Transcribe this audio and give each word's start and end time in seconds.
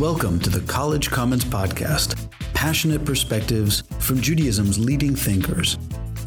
Welcome 0.00 0.40
to 0.40 0.48
the 0.48 0.62
College 0.62 1.10
Commons 1.10 1.44
Podcast 1.44 2.16
passionate 2.54 3.04
perspectives 3.04 3.82
from 3.98 4.18
Judaism's 4.18 4.78
leading 4.78 5.14
thinkers. 5.14 5.76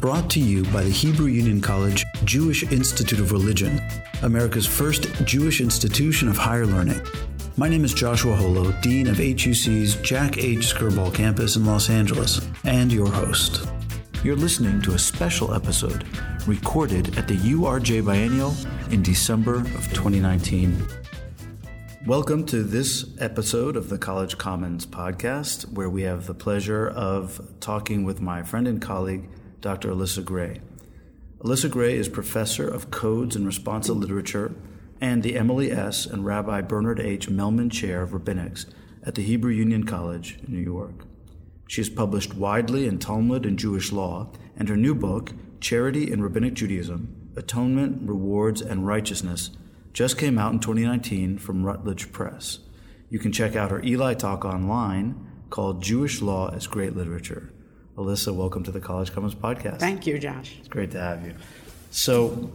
Brought 0.00 0.30
to 0.30 0.38
you 0.38 0.62
by 0.66 0.84
the 0.84 0.90
Hebrew 0.90 1.26
Union 1.26 1.60
College 1.60 2.04
Jewish 2.22 2.62
Institute 2.62 3.18
of 3.18 3.32
Religion, 3.32 3.82
America's 4.22 4.64
first 4.64 5.12
Jewish 5.24 5.60
institution 5.60 6.28
of 6.28 6.36
higher 6.36 6.66
learning. 6.66 7.04
My 7.56 7.68
name 7.68 7.84
is 7.84 7.92
Joshua 7.92 8.36
Holo, 8.36 8.70
Dean 8.80 9.08
of 9.08 9.16
HUC's 9.16 9.96
Jack 9.96 10.38
H. 10.38 10.72
Skirball 10.72 11.12
campus 11.12 11.56
in 11.56 11.66
Los 11.66 11.90
Angeles, 11.90 12.46
and 12.62 12.92
your 12.92 13.10
host. 13.10 13.66
You're 14.22 14.36
listening 14.36 14.82
to 14.82 14.92
a 14.92 14.98
special 15.00 15.52
episode 15.52 16.04
recorded 16.46 17.18
at 17.18 17.26
the 17.26 17.34
URJ 17.34 18.06
Biennial 18.06 18.54
in 18.92 19.02
December 19.02 19.56
of 19.56 19.88
2019. 19.92 21.03
Welcome 22.06 22.44
to 22.46 22.62
this 22.62 23.06
episode 23.18 23.76
of 23.76 23.88
the 23.88 23.96
College 23.96 24.36
Commons 24.36 24.84
podcast, 24.84 25.72
where 25.72 25.88
we 25.88 26.02
have 26.02 26.26
the 26.26 26.34
pleasure 26.34 26.86
of 26.86 27.40
talking 27.60 28.04
with 28.04 28.20
my 28.20 28.42
friend 28.42 28.68
and 28.68 28.78
colleague, 28.82 29.30
Dr. 29.62 29.88
Alyssa 29.88 30.22
Gray. 30.22 30.60
Alyssa 31.38 31.70
Gray 31.70 31.96
is 31.96 32.10
professor 32.10 32.68
of 32.68 32.90
codes 32.90 33.34
and 33.36 33.46
responsa 33.46 33.98
literature 33.98 34.54
and 35.00 35.22
the 35.22 35.34
Emily 35.34 35.72
S. 35.72 36.04
and 36.04 36.26
Rabbi 36.26 36.60
Bernard 36.60 37.00
H. 37.00 37.30
Mehlman 37.30 37.72
Chair 37.72 38.02
of 38.02 38.10
Rabbinics 38.10 38.66
at 39.02 39.14
the 39.14 39.22
Hebrew 39.22 39.52
Union 39.52 39.84
College 39.84 40.38
in 40.46 40.52
New 40.52 40.60
York. 40.60 41.06
She 41.68 41.80
has 41.80 41.88
published 41.88 42.34
widely 42.34 42.86
in 42.86 42.98
Talmud 42.98 43.46
and 43.46 43.58
Jewish 43.58 43.92
law, 43.92 44.30
and 44.58 44.68
her 44.68 44.76
new 44.76 44.94
book, 44.94 45.32
Charity 45.58 46.12
in 46.12 46.22
Rabbinic 46.22 46.52
Judaism 46.52 47.30
Atonement, 47.34 48.06
Rewards, 48.06 48.60
and 48.60 48.86
Righteousness 48.86 49.52
just 49.94 50.18
came 50.18 50.38
out 50.38 50.52
in 50.52 50.58
2019 50.58 51.38
from 51.38 51.64
Routledge 51.64 52.10
Press. 52.10 52.58
You 53.10 53.20
can 53.20 53.30
check 53.30 53.54
out 53.54 53.70
her 53.70 53.80
Eli 53.82 54.14
talk 54.14 54.44
online 54.44 55.30
called 55.50 55.82
Jewish 55.82 56.20
Law 56.20 56.52
as 56.52 56.66
Great 56.66 56.96
Literature. 56.96 57.52
Alyssa, 57.96 58.34
welcome 58.34 58.64
to 58.64 58.72
the 58.72 58.80
College 58.80 59.12
Commons 59.12 59.36
podcast. 59.36 59.78
Thank 59.78 60.04
you, 60.04 60.18
Josh. 60.18 60.56
It's 60.58 60.66
great 60.66 60.90
to 60.90 61.00
have 61.00 61.24
you. 61.24 61.36
So, 61.92 62.50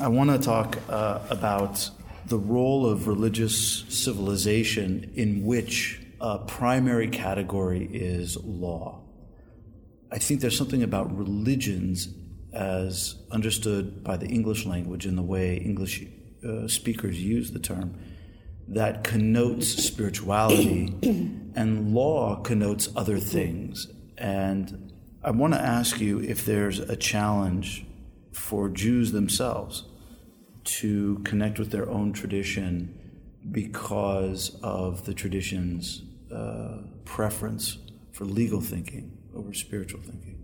I 0.00 0.08
want 0.08 0.30
to 0.30 0.38
talk 0.38 0.78
uh, 0.88 1.20
about 1.30 1.88
the 2.26 2.38
role 2.38 2.84
of 2.86 3.06
religious 3.06 3.84
civilization 3.88 5.12
in 5.14 5.44
which 5.44 6.00
a 6.20 6.38
primary 6.38 7.08
category 7.08 7.84
is 7.84 8.36
law. 8.42 9.04
I 10.10 10.18
think 10.18 10.40
there's 10.40 10.58
something 10.58 10.82
about 10.82 11.16
religions 11.16 12.08
as 12.52 13.14
understood 13.30 14.02
by 14.02 14.16
the 14.16 14.26
English 14.26 14.66
language 14.66 15.06
and 15.06 15.16
the 15.16 15.22
way 15.22 15.56
English 15.56 16.02
uh, 16.46 16.68
speakers 16.68 17.22
use 17.22 17.50
the 17.50 17.58
term, 17.58 17.98
that 18.68 19.02
connotes 19.02 19.68
spirituality, 19.68 20.94
and 21.54 21.92
law 21.94 22.36
connotes 22.36 22.88
other 22.94 23.18
things. 23.18 23.88
And 24.16 24.92
I 25.22 25.32
want 25.32 25.54
to 25.54 25.60
ask 25.60 26.00
you 26.00 26.20
if 26.20 26.44
there's 26.44 26.78
a 26.78 26.96
challenge 26.96 27.84
for 28.32 28.68
Jews 28.68 29.12
themselves 29.12 29.84
to 30.64 31.18
connect 31.24 31.58
with 31.58 31.70
their 31.70 31.88
own 31.90 32.12
tradition 32.12 32.96
because 33.50 34.58
of 34.62 35.04
the 35.04 35.14
tradition's 35.14 36.02
uh, 36.32 36.78
preference 37.04 37.78
for 38.12 38.24
legal 38.24 38.60
thinking 38.60 39.16
over 39.34 39.52
spiritual 39.52 40.00
thinking. 40.00 40.42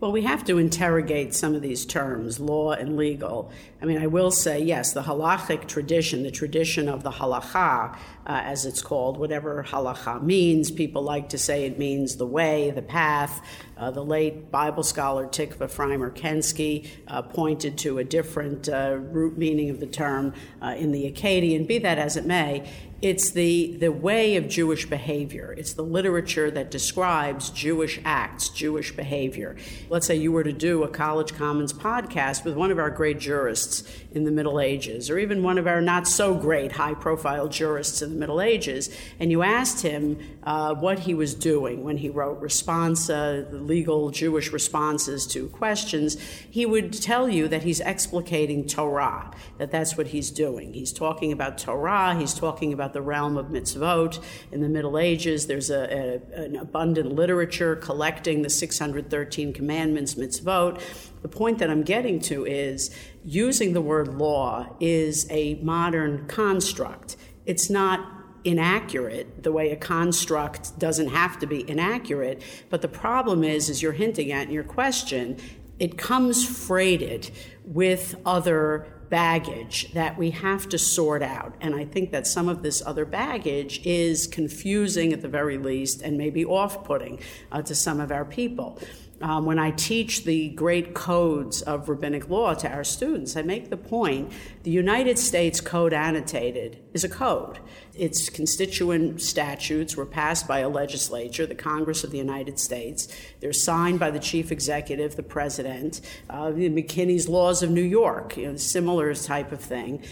Well, 0.00 0.12
we 0.12 0.22
have 0.22 0.44
to 0.46 0.56
interrogate 0.56 1.34
some 1.34 1.54
of 1.54 1.60
these 1.60 1.84
terms, 1.84 2.40
law 2.40 2.72
and 2.72 2.96
legal. 2.96 3.52
I 3.82 3.84
mean, 3.84 3.98
I 3.98 4.06
will 4.06 4.30
say, 4.30 4.58
yes, 4.58 4.94
the 4.94 5.02
halachic 5.02 5.68
tradition, 5.68 6.22
the 6.22 6.30
tradition 6.30 6.88
of 6.88 7.02
the 7.02 7.10
halacha, 7.10 7.94
uh, 7.94 7.96
as 8.26 8.64
it's 8.64 8.80
called, 8.80 9.18
whatever 9.18 9.62
halacha 9.62 10.22
means, 10.22 10.70
people 10.70 11.02
like 11.02 11.28
to 11.30 11.38
say 11.38 11.66
it 11.66 11.78
means 11.78 12.16
the 12.16 12.26
way, 12.26 12.70
the 12.70 12.80
path. 12.80 13.42
Uh, 13.76 13.90
the 13.90 14.04
late 14.04 14.50
Bible 14.50 14.82
scholar 14.82 15.26
Tikva 15.26 15.70
Frymer 15.70 16.10
Kensky 16.10 16.86
uh, 17.08 17.22
pointed 17.22 17.78
to 17.78 17.96
a 17.96 18.04
different 18.04 18.68
uh, 18.68 18.96
root 18.98 19.38
meaning 19.38 19.70
of 19.70 19.80
the 19.80 19.86
term 19.86 20.34
uh, 20.60 20.74
in 20.76 20.92
the 20.92 21.10
Akkadian. 21.10 21.66
Be 21.66 21.78
that 21.78 21.96
as 21.96 22.18
it 22.18 22.26
may, 22.26 22.68
it's 23.00 23.30
the, 23.30 23.76
the 23.80 23.90
way 23.90 24.36
of 24.36 24.48
Jewish 24.48 24.84
behavior. 24.84 25.54
It's 25.56 25.72
the 25.72 25.82
literature 25.82 26.50
that 26.50 26.70
describes 26.70 27.48
Jewish 27.48 27.98
acts, 28.04 28.50
Jewish 28.50 28.94
behavior. 28.94 29.56
Let's 29.90 30.06
say 30.06 30.14
you 30.14 30.30
were 30.30 30.44
to 30.44 30.52
do 30.52 30.84
a 30.84 30.88
College 30.88 31.34
Commons 31.34 31.72
podcast 31.72 32.44
with 32.44 32.54
one 32.54 32.70
of 32.70 32.78
our 32.78 32.90
great 32.90 33.18
jurists 33.18 33.82
in 34.12 34.24
the 34.24 34.30
Middle 34.30 34.60
Ages, 34.60 35.08
or 35.08 35.18
even 35.18 35.42
one 35.42 35.58
of 35.58 35.66
our 35.66 35.80
not 35.80 36.08
so 36.08 36.34
great 36.34 36.72
high 36.72 36.94
profile 36.94 37.48
jurists 37.48 38.02
in 38.02 38.10
the 38.10 38.18
Middle 38.18 38.40
Ages, 38.40 38.90
and 39.20 39.30
you 39.30 39.42
asked 39.42 39.82
him 39.82 40.18
uh, 40.42 40.74
what 40.74 41.00
he 41.00 41.14
was 41.14 41.34
doing 41.34 41.84
when 41.84 41.98
he 41.98 42.08
wrote 42.08 42.42
responsa, 42.42 43.46
legal 43.66 44.10
Jewish 44.10 44.52
responses 44.52 45.26
to 45.28 45.48
questions, 45.48 46.16
he 46.50 46.66
would 46.66 46.92
tell 46.92 47.28
you 47.28 47.46
that 47.48 47.62
he's 47.62 47.80
explicating 47.80 48.68
Torah, 48.68 49.30
that 49.58 49.70
that's 49.70 49.96
what 49.96 50.08
he's 50.08 50.30
doing. 50.30 50.72
He's 50.72 50.92
talking 50.92 51.30
about 51.30 51.58
Torah, 51.58 52.16
he's 52.18 52.34
talking 52.34 52.72
about 52.72 52.92
the 52.92 53.02
realm 53.02 53.36
of 53.36 53.46
mitzvot. 53.46 54.22
In 54.50 54.60
the 54.60 54.68
Middle 54.68 54.98
Ages, 54.98 55.46
there's 55.46 55.70
a, 55.70 56.20
a, 56.34 56.42
an 56.42 56.56
abundant 56.56 57.12
literature 57.12 57.76
collecting 57.76 58.42
the 58.42 58.50
613 58.50 59.52
commandments, 59.52 60.14
mitzvot. 60.14 60.80
The 61.22 61.28
point 61.28 61.58
that 61.58 61.68
I'm 61.68 61.82
getting 61.82 62.18
to 62.20 62.46
is 62.46 62.90
using 63.24 63.72
the 63.72 63.80
word 63.80 64.08
law 64.08 64.74
is 64.80 65.26
a 65.30 65.54
modern 65.56 66.26
construct. 66.26 67.16
It's 67.46 67.68
not 67.70 68.16
inaccurate 68.42 69.42
the 69.42 69.52
way 69.52 69.70
a 69.70 69.76
construct 69.76 70.78
doesn't 70.78 71.08
have 71.08 71.38
to 71.38 71.46
be 71.46 71.68
inaccurate 71.68 72.40
but 72.70 72.80
the 72.80 72.88
problem 72.88 73.44
is 73.44 73.68
as 73.68 73.82
you're 73.82 73.92
hinting 73.92 74.32
at 74.32 74.46
in 74.46 74.50
your 74.50 74.64
question 74.64 75.36
it 75.78 75.98
comes 75.98 76.46
freighted 76.46 77.30
with 77.66 78.14
other 78.24 78.86
baggage 79.10 79.92
that 79.92 80.16
we 80.16 80.30
have 80.30 80.68
to 80.68 80.78
sort 80.78 81.22
out. 81.22 81.54
And 81.60 81.74
I 81.74 81.84
think 81.84 82.12
that 82.12 82.26
some 82.26 82.48
of 82.48 82.62
this 82.62 82.80
other 82.86 83.04
baggage 83.04 83.84
is 83.84 84.26
confusing 84.26 85.12
at 85.12 85.20
the 85.20 85.28
very 85.28 85.58
least 85.58 86.00
and 86.00 86.16
maybe 86.16 86.44
off 86.44 86.84
putting 86.84 87.18
uh, 87.50 87.60
to 87.62 87.74
some 87.74 88.00
of 88.00 88.12
our 88.12 88.24
people. 88.24 88.78
Um, 89.22 89.44
when 89.44 89.58
I 89.58 89.70
teach 89.70 90.24
the 90.24 90.48
great 90.48 90.94
codes 90.94 91.60
of 91.60 91.90
rabbinic 91.90 92.30
law 92.30 92.54
to 92.54 92.70
our 92.70 92.84
students, 92.84 93.36
I 93.36 93.42
make 93.42 93.68
the 93.68 93.76
point 93.76 94.32
the 94.62 94.70
United 94.70 95.18
States 95.18 95.60
Code 95.60 95.92
Annotated 95.92 96.78
is 96.94 97.04
a 97.04 97.08
code. 97.08 97.58
Its 97.94 98.30
constituent 98.30 99.20
statutes 99.20 99.94
were 99.94 100.06
passed 100.06 100.48
by 100.48 100.60
a 100.60 100.70
legislature, 100.70 101.44
the 101.44 101.54
Congress 101.54 102.02
of 102.02 102.12
the 102.12 102.18
United 102.18 102.58
States. 102.58 103.08
They're 103.40 103.52
signed 103.52 104.00
by 104.00 104.10
the 104.10 104.20
chief 104.20 104.50
executive, 104.50 105.16
the 105.16 105.22
president, 105.22 106.00
uh, 106.30 106.46
McKinney's 106.46 107.28
Laws 107.28 107.62
of 107.62 107.70
New 107.70 107.82
York, 107.82 108.38
you 108.38 108.48
know, 108.48 108.56
similar 108.56 109.14
type 109.14 109.52
of 109.52 109.60
thing. 109.60 110.02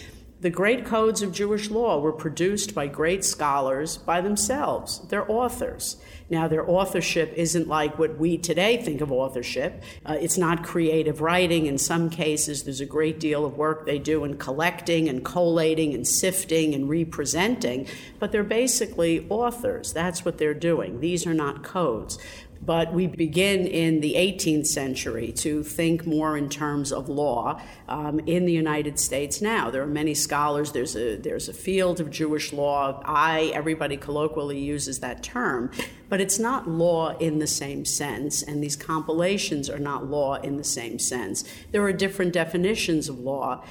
The 0.41 0.49
great 0.49 0.85
codes 0.85 1.21
of 1.21 1.33
Jewish 1.33 1.69
law 1.69 1.99
were 1.99 2.13
produced 2.13 2.73
by 2.73 2.87
great 2.87 3.25
scholars 3.25 3.97
by 3.97 4.21
themselves. 4.21 4.99
They're 5.09 5.29
authors. 5.29 5.97
Now, 6.29 6.47
their 6.47 6.69
authorship 6.69 7.33
isn't 7.35 7.67
like 7.67 7.99
what 7.99 8.17
we 8.17 8.37
today 8.37 8.77
think 8.77 9.01
of 9.01 9.11
authorship. 9.11 9.83
Uh, 10.05 10.15
it's 10.21 10.37
not 10.37 10.63
creative 10.63 11.19
writing. 11.19 11.65
In 11.65 11.77
some 11.77 12.09
cases, 12.09 12.63
there's 12.63 12.79
a 12.79 12.85
great 12.85 13.19
deal 13.19 13.43
of 13.43 13.57
work 13.57 13.85
they 13.85 13.99
do 13.99 14.23
in 14.23 14.37
collecting 14.37 15.09
and 15.09 15.25
collating 15.25 15.93
and 15.93 16.07
sifting 16.07 16.73
and 16.73 16.87
representing, 16.87 17.87
but 18.19 18.31
they're 18.31 18.43
basically 18.43 19.27
authors. 19.29 19.91
That's 19.91 20.23
what 20.23 20.37
they're 20.37 20.53
doing. 20.53 21.01
These 21.01 21.27
are 21.27 21.33
not 21.33 21.63
codes. 21.63 22.17
But 22.61 22.93
we 22.93 23.07
begin 23.07 23.65
in 23.65 24.01
the 24.01 24.15
18th 24.15 24.67
century 24.67 25.31
to 25.33 25.63
think 25.63 26.05
more 26.05 26.37
in 26.37 26.49
terms 26.49 26.91
of 26.91 27.07
law 27.07 27.61
um, 27.87 28.19
in 28.19 28.45
the 28.45 28.51
United 28.51 28.99
States 28.99 29.41
now. 29.41 29.71
There 29.71 29.81
are 29.81 29.87
many 29.87 30.13
scholars. 30.13 30.71
There's 30.71 30.95
a 30.95 31.15
there's 31.15 31.47
a 31.47 31.53
field 31.53 31.99
of 31.99 32.11
Jewish 32.11 32.51
law. 32.51 33.01
I 33.05 33.51
everybody 33.53 33.95
colloquially 33.95 34.59
uses 34.59 34.99
that 34.99 35.23
term, 35.23 35.71
but 36.09 36.19
it's 36.19 36.37
not 36.37 36.69
law 36.69 37.17
in 37.17 37.39
the 37.39 37.47
same 37.47 37.85
sense, 37.85 38.43
and 38.43 38.61
these 38.61 38.75
compilations 38.75 39.69
are 39.69 39.79
not 39.79 40.07
law 40.07 40.35
in 40.35 40.57
the 40.57 40.63
same 40.63 40.99
sense. 40.99 41.45
There 41.71 41.83
are 41.83 41.93
different 41.93 42.33
definitions 42.33 43.07
of 43.07 43.19
law 43.19 43.63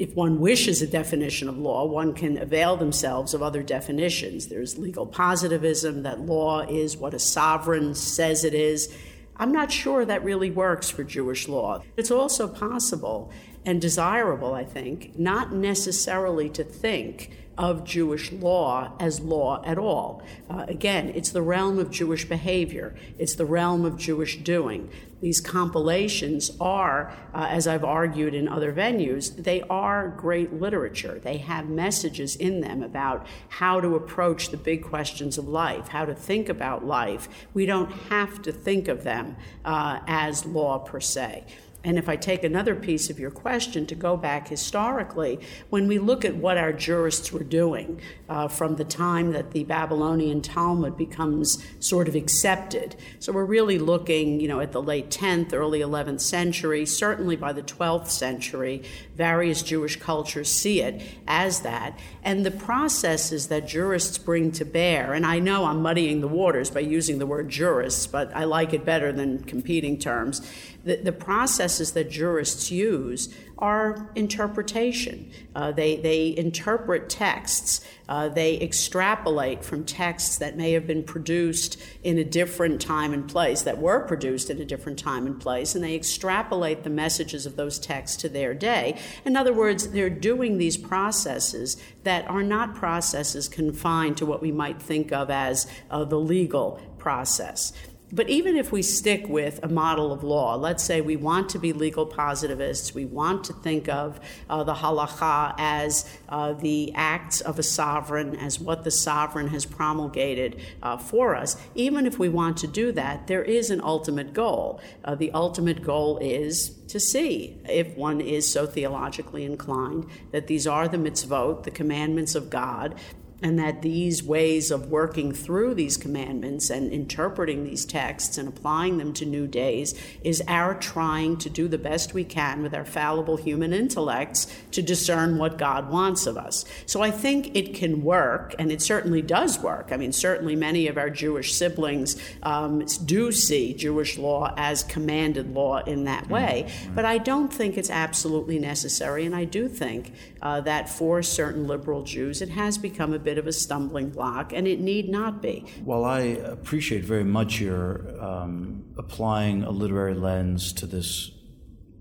if 0.00 0.16
one 0.16 0.40
wishes 0.40 0.80
a 0.80 0.86
definition 0.86 1.46
of 1.46 1.58
law, 1.58 1.84
one 1.84 2.14
can 2.14 2.38
avail 2.38 2.74
themselves 2.74 3.34
of 3.34 3.42
other 3.42 3.62
definitions. 3.62 4.46
There's 4.46 4.78
legal 4.78 5.06
positivism, 5.06 6.04
that 6.04 6.20
law 6.20 6.60
is 6.60 6.96
what 6.96 7.12
a 7.12 7.18
sovereign 7.18 7.94
says 7.94 8.42
it 8.42 8.54
is. 8.54 8.96
I'm 9.36 9.52
not 9.52 9.70
sure 9.70 10.06
that 10.06 10.24
really 10.24 10.50
works 10.50 10.88
for 10.88 11.04
Jewish 11.04 11.48
law. 11.48 11.82
It's 11.98 12.10
also 12.10 12.48
possible 12.48 13.30
and 13.66 13.78
desirable, 13.78 14.54
I 14.54 14.64
think, 14.64 15.18
not 15.18 15.52
necessarily 15.52 16.48
to 16.48 16.64
think 16.64 17.32
of 17.60 17.84
Jewish 17.84 18.32
law 18.32 18.96
as 18.98 19.20
law 19.20 19.62
at 19.66 19.76
all. 19.76 20.22
Uh, 20.48 20.64
again, 20.66 21.12
it's 21.14 21.30
the 21.30 21.42
realm 21.42 21.78
of 21.78 21.90
Jewish 21.90 22.24
behavior, 22.24 22.96
it's 23.18 23.34
the 23.34 23.44
realm 23.44 23.84
of 23.84 23.98
Jewish 23.98 24.38
doing. 24.38 24.90
These 25.20 25.42
compilations 25.42 26.50
are, 26.58 27.14
uh, 27.34 27.46
as 27.50 27.68
I've 27.68 27.84
argued 27.84 28.32
in 28.32 28.48
other 28.48 28.72
venues, 28.72 29.36
they 29.36 29.60
are 29.68 30.08
great 30.08 30.54
literature. 30.54 31.20
They 31.22 31.36
have 31.36 31.68
messages 31.68 32.34
in 32.36 32.62
them 32.62 32.82
about 32.82 33.26
how 33.50 33.82
to 33.82 33.96
approach 33.96 34.48
the 34.48 34.56
big 34.56 34.82
questions 34.82 35.36
of 35.36 35.46
life, 35.46 35.88
how 35.88 36.06
to 36.06 36.14
think 36.14 36.48
about 36.48 36.86
life. 36.86 37.28
We 37.52 37.66
don't 37.66 37.92
have 38.08 38.40
to 38.42 38.52
think 38.52 38.88
of 38.88 39.04
them 39.04 39.36
uh, 39.62 40.00
as 40.06 40.46
law 40.46 40.78
per 40.78 41.00
se. 41.00 41.44
And 41.82 41.96
if 41.98 42.08
I 42.10 42.16
take 42.16 42.44
another 42.44 42.74
piece 42.74 43.08
of 43.08 43.18
your 43.18 43.30
question 43.30 43.86
to 43.86 43.94
go 43.94 44.16
back 44.16 44.48
historically, 44.48 45.40
when 45.70 45.88
we 45.88 45.98
look 45.98 46.26
at 46.26 46.36
what 46.36 46.58
our 46.58 46.74
jurists 46.74 47.32
were 47.32 47.42
doing 47.42 48.00
uh, 48.28 48.48
from 48.48 48.76
the 48.76 48.84
time 48.84 49.32
that 49.32 49.52
the 49.52 49.64
Babylonian 49.64 50.42
Talmud 50.42 50.98
becomes 50.98 51.64
sort 51.78 52.06
of 52.06 52.14
accepted, 52.14 52.96
so 53.18 53.32
we're 53.32 53.46
really 53.46 53.78
looking, 53.78 54.40
you 54.40 54.48
know, 54.48 54.60
at 54.60 54.72
the 54.72 54.82
late 54.82 55.08
10th, 55.08 55.54
early 55.54 55.80
11th 55.80 56.20
century, 56.20 56.84
certainly 56.84 57.36
by 57.36 57.52
the 57.52 57.62
12th 57.62 58.08
century, 58.08 58.82
various 59.16 59.62
Jewish 59.62 59.96
cultures 59.96 60.50
see 60.50 60.82
it 60.82 61.00
as 61.26 61.60
that. 61.60 61.98
And 62.22 62.44
the 62.44 62.50
processes 62.50 63.48
that 63.48 63.66
jurists 63.66 64.18
bring 64.18 64.52
to 64.52 64.66
bear, 64.66 65.14
and 65.14 65.24
I 65.24 65.38
know 65.38 65.64
I'm 65.64 65.80
muddying 65.80 66.20
the 66.20 66.28
waters 66.28 66.70
by 66.70 66.80
using 66.80 67.18
the 67.18 67.26
word 67.26 67.48
jurists, 67.48 68.06
but 68.06 68.34
I 68.36 68.44
like 68.44 68.74
it 68.74 68.84
better 68.84 69.12
than 69.12 69.44
competing 69.44 69.98
terms 69.98 70.42
the, 70.84 70.96
the 70.96 71.12
processes 71.12 71.92
that 71.92 72.10
jurists 72.10 72.70
use 72.70 73.34
are 73.58 74.10
interpretation. 74.14 75.30
Uh, 75.54 75.70
they, 75.70 75.96
they 75.96 76.34
interpret 76.36 77.10
texts. 77.10 77.84
Uh, 78.08 78.28
they 78.28 78.58
extrapolate 78.60 79.62
from 79.62 79.84
texts 79.84 80.38
that 80.38 80.56
may 80.56 80.72
have 80.72 80.86
been 80.86 81.02
produced 81.02 81.80
in 82.02 82.16
a 82.16 82.24
different 82.24 82.80
time 82.80 83.12
and 83.12 83.28
place, 83.28 83.62
that 83.62 83.78
were 83.78 84.00
produced 84.00 84.48
in 84.48 84.58
a 84.60 84.64
different 84.64 84.98
time 84.98 85.26
and 85.26 85.38
place, 85.38 85.74
and 85.74 85.84
they 85.84 85.94
extrapolate 85.94 86.82
the 86.82 86.90
messages 86.90 87.44
of 87.44 87.56
those 87.56 87.78
texts 87.78 88.16
to 88.16 88.28
their 88.28 88.54
day. 88.54 88.98
In 89.26 89.36
other 89.36 89.52
words, 89.52 89.88
they're 89.88 90.08
doing 90.08 90.56
these 90.56 90.78
processes 90.78 91.76
that 92.04 92.26
are 92.28 92.42
not 92.42 92.74
processes 92.74 93.46
confined 93.46 94.16
to 94.16 94.26
what 94.26 94.40
we 94.40 94.50
might 94.50 94.80
think 94.80 95.12
of 95.12 95.30
as 95.30 95.70
uh, 95.90 96.04
the 96.04 96.18
legal 96.18 96.80
process. 96.96 97.72
But 98.12 98.28
even 98.28 98.56
if 98.56 98.72
we 98.72 98.82
stick 98.82 99.28
with 99.28 99.60
a 99.62 99.68
model 99.68 100.12
of 100.12 100.24
law, 100.24 100.56
let's 100.56 100.82
say 100.82 101.00
we 101.00 101.16
want 101.16 101.48
to 101.50 101.58
be 101.58 101.72
legal 101.72 102.06
positivists, 102.06 102.92
we 102.94 103.04
want 103.04 103.44
to 103.44 103.52
think 103.52 103.88
of 103.88 104.18
uh, 104.48 104.64
the 104.64 104.74
halacha 104.74 105.54
as 105.58 106.08
uh, 106.28 106.54
the 106.54 106.92
acts 106.94 107.40
of 107.40 107.58
a 107.58 107.62
sovereign, 107.62 108.34
as 108.34 108.58
what 108.58 108.82
the 108.82 108.90
sovereign 108.90 109.48
has 109.48 109.64
promulgated 109.64 110.60
uh, 110.82 110.96
for 110.96 111.36
us, 111.36 111.56
even 111.74 112.04
if 112.04 112.18
we 112.18 112.28
want 112.28 112.56
to 112.58 112.66
do 112.66 112.90
that, 112.92 113.28
there 113.28 113.44
is 113.44 113.70
an 113.70 113.80
ultimate 113.80 114.32
goal. 114.32 114.80
Uh, 115.04 115.14
the 115.14 115.30
ultimate 115.32 115.82
goal 115.82 116.18
is 116.18 116.70
to 116.88 116.98
see 116.98 117.56
if 117.68 117.96
one 117.96 118.20
is 118.20 118.50
so 118.50 118.66
theologically 118.66 119.44
inclined 119.44 120.04
that 120.32 120.48
these 120.48 120.66
are 120.66 120.88
the 120.88 120.96
mitzvot, 120.96 121.62
the 121.62 121.70
commandments 121.70 122.34
of 122.34 122.50
God, 122.50 122.96
and 123.42 123.58
that 123.58 123.82
these 123.82 124.22
ways 124.22 124.70
of 124.70 124.90
working 124.90 125.32
through 125.32 125.74
these 125.74 125.96
commandments 125.96 126.70
and 126.70 126.92
interpreting 126.92 127.64
these 127.64 127.84
texts 127.84 128.36
and 128.36 128.48
applying 128.48 128.98
them 128.98 129.12
to 129.14 129.24
new 129.24 129.46
days 129.46 129.98
is 130.22 130.42
our 130.46 130.74
trying 130.74 131.36
to 131.38 131.48
do 131.48 131.68
the 131.68 131.78
best 131.78 132.12
we 132.12 132.24
can 132.24 132.62
with 132.62 132.74
our 132.74 132.84
fallible 132.84 133.36
human 133.36 133.72
intellects 133.72 134.46
to 134.70 134.82
discern 134.82 135.38
what 135.38 135.58
God 135.58 135.90
wants 135.90 136.26
of 136.26 136.36
us. 136.36 136.64
So 136.86 137.02
I 137.02 137.10
think 137.10 137.54
it 137.56 137.74
can 137.74 138.02
work, 138.02 138.54
and 138.58 138.70
it 138.70 138.82
certainly 138.82 139.22
does 139.22 139.58
work. 139.60 139.88
I 139.90 139.96
mean, 139.96 140.12
certainly 140.12 140.56
many 140.56 140.86
of 140.88 140.98
our 140.98 141.10
Jewish 141.10 141.54
siblings 141.54 142.20
um, 142.42 142.84
do 143.04 143.32
see 143.32 143.74
Jewish 143.74 144.18
law 144.18 144.52
as 144.56 144.82
commanded 144.84 145.54
law 145.54 145.78
in 145.78 146.04
that 146.04 146.24
mm-hmm. 146.24 146.32
way, 146.32 146.66
mm-hmm. 146.66 146.94
but 146.94 147.04
I 147.04 147.18
don't 147.18 147.52
think 147.52 147.78
it's 147.78 147.90
absolutely 147.90 148.58
necessary, 148.58 149.24
and 149.24 149.34
I 149.34 149.44
do 149.44 149.68
think 149.68 150.12
uh, 150.42 150.60
that 150.62 150.88
for 150.88 151.22
certain 151.22 151.66
liberal 151.66 152.02
Jews, 152.02 152.42
it 152.42 152.50
has 152.50 152.78
become 152.78 153.12
a 153.12 153.18
bit 153.18 153.29
bit 153.30 153.38
of 153.38 153.46
a 153.46 153.52
stumbling 153.52 154.10
block, 154.10 154.52
and 154.52 154.66
it 154.66 154.80
need 154.80 155.08
not 155.08 155.40
be. 155.40 155.64
While 155.84 156.04
I 156.04 156.20
appreciate 156.56 157.04
very 157.04 157.22
much 157.22 157.60
your 157.60 158.20
um, 158.20 158.84
applying 158.98 159.62
a 159.62 159.70
literary 159.70 160.14
lens 160.14 160.72
to 160.72 160.86
this 160.86 161.30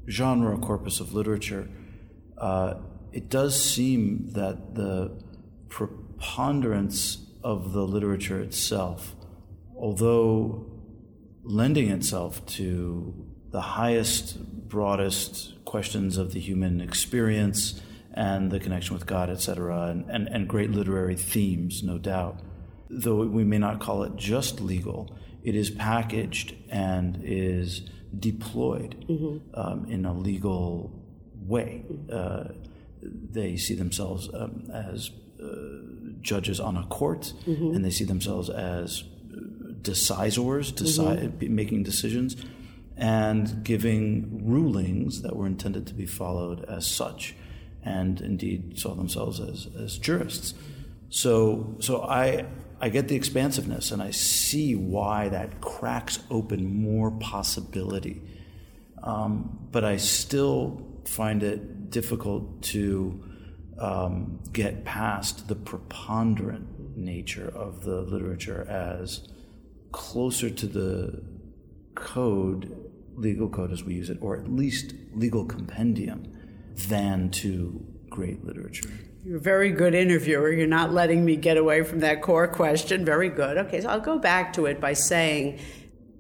genre 0.10 0.58
corpus 0.58 1.00
of 1.00 1.14
literature, 1.14 1.70
uh, 2.40 2.74
it 3.12 3.30
does 3.30 3.54
seem 3.64 4.32
that 4.32 4.74
the 4.74 5.22
preponderance 5.68 7.04
of 7.44 7.74
the 7.74 7.84
literature 7.84 8.40
itself, 8.42 9.16
although 9.78 10.66
lending 11.44 11.90
itself 11.92 12.44
to 12.58 13.14
the 13.52 13.62
highest, 13.62 14.68
broadest 14.68 15.64
questions 15.66 16.18
of 16.18 16.34
the 16.34 16.40
human 16.40 16.82
experience, 16.82 17.80
and 18.14 18.52
the 18.52 18.60
connection 18.60 18.94
with 18.94 19.06
God, 19.06 19.30
etc., 19.30 19.88
and, 19.88 20.10
and, 20.10 20.28
and 20.28 20.48
great 20.48 20.72
literary 20.72 21.16
themes, 21.16 21.84
no 21.84 21.98
doubt. 21.98 22.40
Though 22.90 23.26
we 23.26 23.44
may 23.44 23.60
not 23.60 23.80
call 23.80 24.04
it 24.04 24.16
just 24.16 24.60
legal, 24.60 25.16
it 25.44 25.56
is 25.56 25.70
packaged 25.70 26.56
and 26.70 27.22
is 27.24 27.82
deployed 28.18 29.06
mm-hmm. 29.08 29.38
um, 29.60 29.86
in 29.90 30.06
a 30.06 30.14
legal 30.14 30.92
way. 31.46 31.86
Uh, 32.12 32.46
they 33.02 33.56
see 33.58 33.76
themselves 33.76 34.30
um, 34.34 34.70
as 34.74 35.12
uh, 35.42 35.46
judges 36.22 36.60
on 36.60 36.76
a 36.78 36.84
court, 36.88 37.34
mm-hmm. 37.46 37.76
and 37.76 37.86
they 37.86 37.92
see 37.92 38.04
themselves 38.04 38.50
as 38.50 39.04
decisors, 39.82 40.76
decide, 40.76 41.40
mm-hmm. 41.40 41.56
making 41.56 41.84
decisions, 41.84 42.36
and 42.98 43.64
giving 43.64 44.46
rulings 44.46 45.22
that 45.22 45.36
were 45.36 45.48
intended 45.48 45.88
to 45.88 45.94
be 45.94 46.06
followed 46.06 46.66
as 46.66 46.86
such 46.86 47.36
and 47.84 48.22
indeed 48.22 48.78
saw 48.78 48.94
themselves 48.94 49.40
as, 49.40 49.68
as 49.80 49.98
jurists. 49.98 50.54
So, 51.10 51.76
so 51.80 52.02
I, 52.04 52.46
I 52.80 52.90
get 52.90 53.08
the 53.08 53.16
expansiveness 53.16 53.92
and 53.92 54.02
I 54.02 54.12
see 54.12 54.76
why 54.76 55.30
that 55.30 55.62
cracks 55.62 56.20
open 56.30 56.82
more 56.82 57.12
possibility. 57.12 58.22
Um, 59.02 59.68
but 59.72 59.84
I 59.84 59.98
still 59.98 60.86
find 61.06 61.42
it 61.42 61.90
difficult 61.90 62.62
to 62.62 63.24
um, 63.80 64.40
get 64.52 64.84
past 64.86 65.48
the 65.48 65.56
preponderant 65.56 66.98
nature 66.98 67.52
of 67.56 67.84
the 67.84 68.02
literature 68.02 68.68
as 68.70 69.28
closer 69.92 70.50
to 70.50 70.68
the 70.68 71.24
code, 71.96 72.76
legal 73.16 73.50
code 73.50 73.72
as 73.72 73.84
we 73.84 73.94
use 73.96 74.10
it, 74.10 74.18
or 74.22 74.38
at 74.38 74.52
least 74.52 74.94
legal 75.14 75.46
compendium 75.46 76.39
than 76.88 77.30
to 77.32 77.86
great 78.10 78.46
literature. 78.46 78.90
You're 79.24 79.38
a 79.38 79.42
very 79.42 79.72
good 79.72 79.94
interviewer. 79.94 80.52
You're 80.52 80.68
not 80.68 80.94
letting 80.94 81.26
me 81.26 81.36
get 81.36 81.58
away 81.58 81.84
from 81.84 82.00
that 82.00 82.22
core 82.22 82.48
question. 82.48 83.04
Very 83.04 83.30
good. 83.30 83.58
Okay, 83.58 83.82
so 83.82 83.90
I'll 83.90 84.00
go 84.00 84.18
back 84.18 84.54
to 84.54 84.66
it 84.66 84.80
by 84.80 84.94
saying 84.94 85.60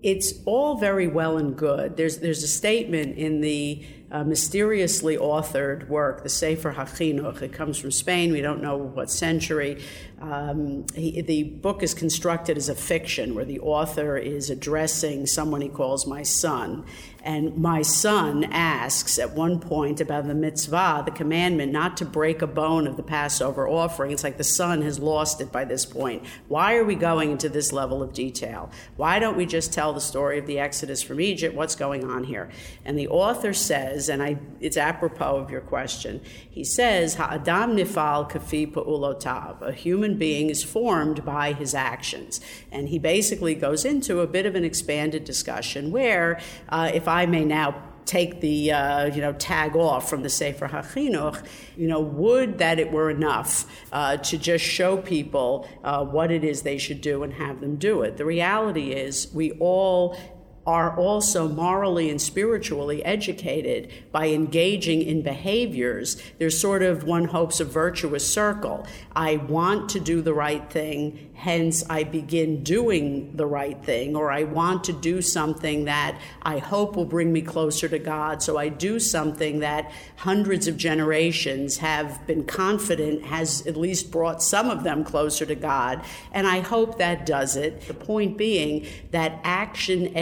it's 0.04 0.34
all 0.46 0.78
very 0.78 1.08
well 1.08 1.38
and 1.38 1.56
good. 1.56 1.98
There's, 1.98 2.20
there's 2.20 2.44
a 2.44 2.48
statement 2.48 3.18
in 3.18 3.42
the 3.42 3.86
uh, 4.12 4.24
mysteriously 4.24 5.18
authored 5.18 5.88
work, 5.88 6.24
the 6.24 6.30
Sefer 6.30 6.74
HaChinuch. 6.74 7.42
It 7.42 7.54
comes 7.54 7.78
from 7.78 7.92
Spain. 7.92 8.32
We 8.32 8.42
don't 8.42 8.62
know 8.62 8.78
what 8.78 9.12
century. 9.12 9.84
Um, 10.22 10.86
he, 10.96 11.22
the 11.22 11.44
book 11.44 11.84
is 11.84 11.94
constructed 11.94 12.58
as 12.58 12.70
a 12.70 12.76
fiction 12.76 13.36
where 13.36 13.46
the 13.46 13.60
author 13.60 14.18
is 14.18 14.50
addressing 14.50 15.28
someone 15.28 15.62
he 15.62 15.70
calls 15.70 16.06
my 16.06 16.24
son. 16.24 16.86
And 17.22 17.58
my 17.58 17.82
son 17.82 18.46
asks 18.46 19.20
at 19.20 19.32
one 19.32 19.60
point 19.60 20.00
about 20.00 20.26
the 20.26 20.34
mitzvah, 20.34 21.04
the 21.06 21.12
commandment 21.12 21.72
not 21.72 21.98
to 21.98 22.06
break 22.06 22.42
a 22.42 22.48
bone 22.48 22.88
of 22.88 22.96
the 22.96 23.04
Passover 23.04 23.68
offering. 23.68 24.12
It's 24.12 24.24
like 24.24 24.38
the 24.38 24.44
son 24.44 24.82
has 24.84 25.00
lost 25.00 25.42
it 25.42 25.52
by 25.52 25.66
this 25.66 25.86
point. 25.86 26.24
Why 26.48 26.76
are 26.76 26.86
we 26.86 26.96
going 26.96 27.32
into 27.32 27.50
this 27.50 27.74
level 27.74 28.02
of 28.02 28.14
detail? 28.14 28.72
Why 28.96 29.20
don't 29.20 29.36
we 29.36 29.46
just 29.46 29.74
tell 29.74 29.92
the 29.92 30.00
story 30.00 30.40
of 30.40 30.48
the 30.48 30.60
Exodus 30.60 31.02
from 31.02 31.20
Egypt? 31.20 31.56
What's 31.56 31.76
going 31.76 32.10
on 32.10 32.24
here? 32.24 32.50
And 32.86 32.98
the 32.98 33.10
author 33.10 33.54
says, 33.54 33.99
and 34.08 34.24
I, 34.24 34.38
it's 34.62 34.78
apropos 34.78 35.38
of 35.38 35.52
your 35.52 35.62
question, 35.62 36.22
he 36.50 36.64
says, 36.64 37.16
Ha'adam 37.16 37.76
nifal 37.76 38.32
kafi 38.32 38.72
pa'ulotav. 38.72 39.62
A 39.62 39.74
human 39.74 40.18
being 40.18 40.50
is 40.50 40.64
formed 40.64 41.26
by 41.26 41.54
his 41.54 41.74
actions. 41.74 42.40
And 42.72 42.90
he 42.90 43.00
basically 43.00 43.56
goes 43.56 43.84
into 43.84 44.22
a 44.22 44.28
bit 44.28 44.46
of 44.46 44.56
an 44.56 44.64
expanded 44.64 45.24
discussion 45.26 45.92
where, 45.92 46.40
uh, 46.70 46.92
if 46.94 47.08
I 47.08 47.26
may 47.26 47.44
now 47.44 47.84
take 48.10 48.42
the 48.42 48.72
uh, 48.72 49.06
you 49.06 49.22
know 49.22 49.34
tag 49.34 49.76
off 49.76 50.10
from 50.10 50.24
the 50.24 50.30
Sefer 50.30 50.68
HaChinuch, 50.68 51.46
you 51.78 51.88
know, 51.88 52.00
would 52.00 52.58
that 52.58 52.80
it 52.80 52.92
were 52.92 53.12
enough 53.12 53.66
uh, 53.92 54.18
to 54.18 54.38
just 54.38 54.66
show 54.66 54.98
people 54.98 55.70
uh, 55.84 56.04
what 56.04 56.32
it 56.32 56.44
is 56.44 56.64
they 56.64 56.80
should 56.80 57.02
do 57.02 57.22
and 57.24 57.34
have 57.34 57.62
them 57.62 57.76
do 57.76 58.02
it. 58.02 58.18
The 58.18 58.26
reality 58.26 58.94
is 58.94 59.32
we 59.32 59.52
all 59.60 60.18
are 60.66 60.96
also 60.98 61.48
morally 61.48 62.10
and 62.10 62.22
spiritually 62.22 63.04
educated 63.04 63.92
by 64.12 64.28
engaging 64.28 65.02
in 65.02 65.22
behaviors, 65.22 66.22
there's 66.38 66.60
sort 66.60 66.84
of 66.84 67.04
one 67.04 67.26
hopes 67.26 67.60
a 67.60 67.66
virtuous 67.66 68.32
circle. 68.32 68.86
I 69.16 69.38
want 69.38 69.90
to 69.90 70.00
do 70.00 70.22
the 70.22 70.34
right 70.34 70.70
thing, 70.70 71.32
hence 71.34 71.84
I 71.90 72.04
begin 72.04 72.64
doing 72.64 73.36
the 73.36 73.46
right 73.46 73.82
thing, 73.84 74.16
or 74.16 74.32
I 74.32 74.44
want 74.44 74.84
to 74.86 74.94
do 74.94 75.22
something 75.22 75.86
that 75.86 76.20
I 76.42 76.60
hope 76.60 76.96
will 76.96 77.06
bring 77.06 77.32
me 77.32 77.42
closer 77.42 77.88
to 77.88 78.00
God, 78.00 78.44
so 78.44 78.58
I 78.58 78.70
do 78.70 79.00
something 79.00 79.60
that 79.60 79.92
hundreds 80.18 80.68
of 80.68 80.78
generations 80.78 81.78
have 81.78 82.28
been 82.28 82.44
confident 82.44 83.24
has 83.24 83.66
at 83.66 83.78
least 83.78 84.12
brought 84.12 84.44
some 84.44 84.70
of 84.70 84.84
them 84.84 85.04
closer 85.04 85.46
to 85.46 85.56
God, 85.56 86.04
and 86.32 86.46
I 86.46 86.60
hope 86.60 86.98
that 86.98 87.26
does 87.26 87.56
it. 87.56 87.88
The 87.88 87.94
point 87.94 88.38
being 88.38 88.86
that 89.12 89.40
action 89.44 90.16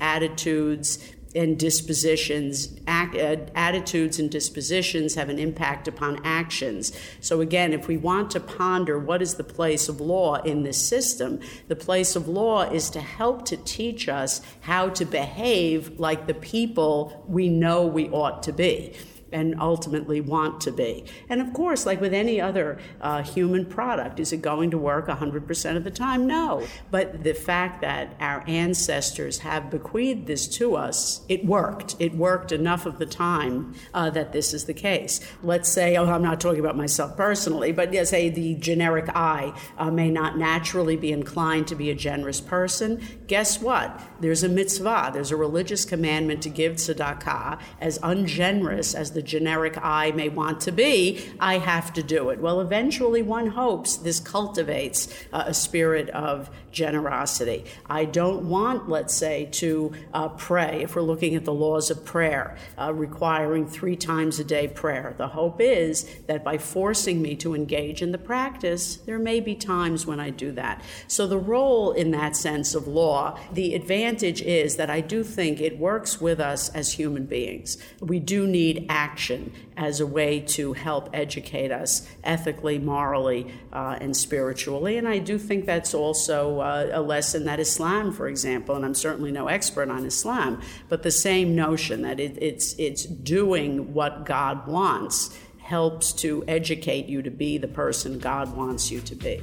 attitudes 0.00 0.98
and 1.36 1.58
dispositions. 1.58 2.80
Uh, 2.88 3.36
attitudes 3.54 4.18
and 4.18 4.30
dispositions 4.30 5.14
have 5.14 5.28
an 5.28 5.38
impact 5.38 5.86
upon 5.86 6.18
actions. 6.24 6.92
So, 7.20 7.40
again, 7.40 7.72
if 7.72 7.86
we 7.86 7.96
want 7.96 8.30
to 8.30 8.40
ponder 8.40 8.98
what 8.98 9.20
is 9.20 9.34
the 9.34 9.44
place 9.44 9.88
of 9.88 10.00
law 10.00 10.36
in 10.36 10.62
this 10.62 10.80
system, 10.80 11.40
the 11.68 11.76
place 11.76 12.16
of 12.16 12.26
law 12.26 12.62
is 12.62 12.88
to 12.90 13.00
help 13.00 13.44
to 13.46 13.56
teach 13.58 14.08
us 14.08 14.40
how 14.60 14.88
to 14.90 15.04
behave 15.04 16.00
like 16.00 16.26
the 16.26 16.34
people 16.34 17.24
we 17.28 17.48
know 17.48 17.86
we 17.86 18.08
ought 18.08 18.42
to 18.44 18.52
be 18.52 18.94
and 19.32 19.60
ultimately 19.60 20.20
want 20.20 20.60
to 20.62 20.72
be. 20.72 21.04
And 21.28 21.40
of 21.40 21.52
course, 21.52 21.86
like 21.86 22.00
with 22.00 22.14
any 22.14 22.40
other 22.40 22.78
uh, 23.00 23.22
human 23.22 23.66
product, 23.66 24.20
is 24.20 24.32
it 24.32 24.42
going 24.42 24.70
to 24.70 24.78
work 24.78 25.08
100% 25.08 25.76
of 25.76 25.84
the 25.84 25.90
time? 25.90 26.26
No. 26.26 26.66
But 26.90 27.24
the 27.24 27.34
fact 27.34 27.80
that 27.80 28.14
our 28.20 28.44
ancestors 28.46 29.38
have 29.40 29.70
bequeathed 29.70 30.26
this 30.26 30.46
to 30.48 30.76
us, 30.76 31.22
it 31.28 31.44
worked. 31.44 31.96
It 31.98 32.14
worked 32.14 32.52
enough 32.52 32.86
of 32.86 32.98
the 32.98 33.06
time 33.06 33.74
uh, 33.92 34.10
that 34.10 34.32
this 34.32 34.54
is 34.54 34.64
the 34.64 34.74
case. 34.74 35.20
Let's 35.42 35.68
say, 35.68 35.96
oh, 35.96 36.06
I'm 36.06 36.22
not 36.22 36.40
talking 36.40 36.60
about 36.60 36.76
myself 36.76 37.16
personally, 37.16 37.72
but 37.72 37.92
yeah, 37.92 38.04
say 38.04 38.28
the 38.28 38.54
generic 38.54 39.08
I 39.14 39.58
uh, 39.78 39.90
may 39.90 40.10
not 40.10 40.38
naturally 40.38 40.96
be 40.96 41.12
inclined 41.12 41.66
to 41.68 41.74
be 41.74 41.90
a 41.90 41.94
generous 41.94 42.40
person. 42.40 43.02
Guess 43.26 43.60
what? 43.60 44.00
There's 44.20 44.42
a 44.42 44.48
mitzvah, 44.48 45.10
there's 45.12 45.30
a 45.30 45.36
religious 45.36 45.84
commandment 45.84 46.42
to 46.42 46.48
give 46.48 46.74
tzedakah 46.74 47.60
as 47.80 47.98
ungenerous 48.02 48.94
as 48.94 49.12
the 49.12 49.22
generic 49.26 49.78
I 49.82 50.12
may 50.12 50.28
want 50.28 50.60
to 50.62 50.72
be, 50.72 51.24
I 51.40 51.58
have 51.58 51.92
to 51.94 52.02
do 52.02 52.30
it. 52.30 52.40
Well, 52.40 52.60
eventually 52.60 53.22
one 53.22 53.48
hopes 53.48 53.96
this 53.96 54.20
cultivates 54.20 55.08
uh, 55.32 55.44
a 55.46 55.54
spirit 55.54 56.08
of 56.10 56.50
generosity. 56.76 57.64
I 57.86 58.04
don't 58.04 58.48
want, 58.48 58.88
let's 58.88 59.14
say, 59.14 59.46
to 59.52 59.92
uh, 60.12 60.28
pray, 60.28 60.82
if 60.82 60.94
we're 60.94 61.02
looking 61.02 61.34
at 61.34 61.44
the 61.44 61.52
laws 61.52 61.90
of 61.90 62.04
prayer, 62.04 62.56
uh, 62.78 62.92
requiring 62.92 63.66
three 63.66 63.96
times 63.96 64.38
a 64.38 64.44
day 64.44 64.68
prayer. 64.68 65.14
The 65.16 65.28
hope 65.28 65.60
is 65.60 66.04
that 66.26 66.44
by 66.44 66.58
forcing 66.58 67.22
me 67.22 67.34
to 67.36 67.54
engage 67.54 68.02
in 68.02 68.12
the 68.12 68.18
practice, 68.18 68.96
there 68.96 69.18
may 69.18 69.40
be 69.40 69.54
times 69.54 70.06
when 70.06 70.20
I 70.20 70.30
do 70.30 70.52
that. 70.52 70.82
So, 71.08 71.26
the 71.26 71.38
role 71.38 71.92
in 71.92 72.10
that 72.10 72.36
sense 72.36 72.74
of 72.74 72.86
law, 72.86 73.38
the 73.52 73.74
advantage 73.74 74.42
is 74.42 74.76
that 74.76 74.90
I 74.90 75.00
do 75.00 75.24
think 75.24 75.60
it 75.60 75.78
works 75.78 76.20
with 76.20 76.40
us 76.40 76.68
as 76.70 76.92
human 76.92 77.24
beings. 77.24 77.78
We 78.00 78.20
do 78.20 78.46
need 78.46 78.86
action 79.06 79.52
as 79.76 80.00
a 80.00 80.06
way 80.06 80.40
to 80.40 80.72
help 80.72 81.08
educate 81.12 81.70
us 81.70 82.08
ethically, 82.24 82.78
morally, 82.78 83.42
uh, 83.72 83.96
and 84.00 84.16
spiritually. 84.16 84.98
And 84.98 85.06
I 85.06 85.18
do 85.18 85.38
think 85.38 85.66
that's 85.66 85.94
also 85.94 86.60
uh, 86.60 86.90
a 86.92 87.00
lesson 87.00 87.44
that 87.44 87.60
Islam, 87.60 88.12
for 88.12 88.26
example, 88.28 88.74
and 88.74 88.84
I'm 88.84 88.94
certainly 88.94 89.32
no 89.32 89.46
expert 89.48 89.88
on 89.90 90.04
Islam, 90.04 90.60
but 90.88 91.02
the 91.02 91.10
same 91.10 91.54
notion 91.54 92.02
that 92.02 92.18
it, 92.18 92.36
it's, 92.40 92.74
it's 92.78 93.04
doing 93.04 93.94
what 93.94 94.24
God 94.24 94.66
wants 94.66 95.38
helps 95.58 96.12
to 96.12 96.44
educate 96.48 97.06
you 97.06 97.22
to 97.22 97.30
be 97.30 97.58
the 97.58 97.68
person 97.68 98.18
God 98.18 98.56
wants 98.56 98.90
you 98.90 99.00
to 99.00 99.14
be. 99.14 99.40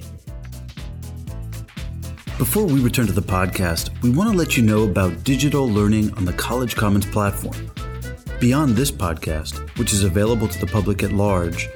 Before 2.37 2.65
we 2.65 2.81
return 2.81 3.07
to 3.07 3.13
the 3.13 3.21
podcast, 3.21 3.89
we 4.01 4.09
want 4.09 4.31
to 4.31 4.37
let 4.37 4.57
you 4.57 4.63
know 4.63 4.83
about 4.83 5.23
digital 5.23 5.69
learning 5.69 6.13
on 6.17 6.25
the 6.25 6.33
College 6.33 6.75
Commons 6.75 7.05
platform. 7.05 7.69
Beyond 8.43 8.75
this 8.75 8.91
podcast, 8.91 9.55
which 9.77 9.93
is 9.93 10.03
available 10.03 10.49
to 10.49 10.59
the 10.59 10.67
public 10.67 11.01
at 11.01 11.13
large, 11.13 11.69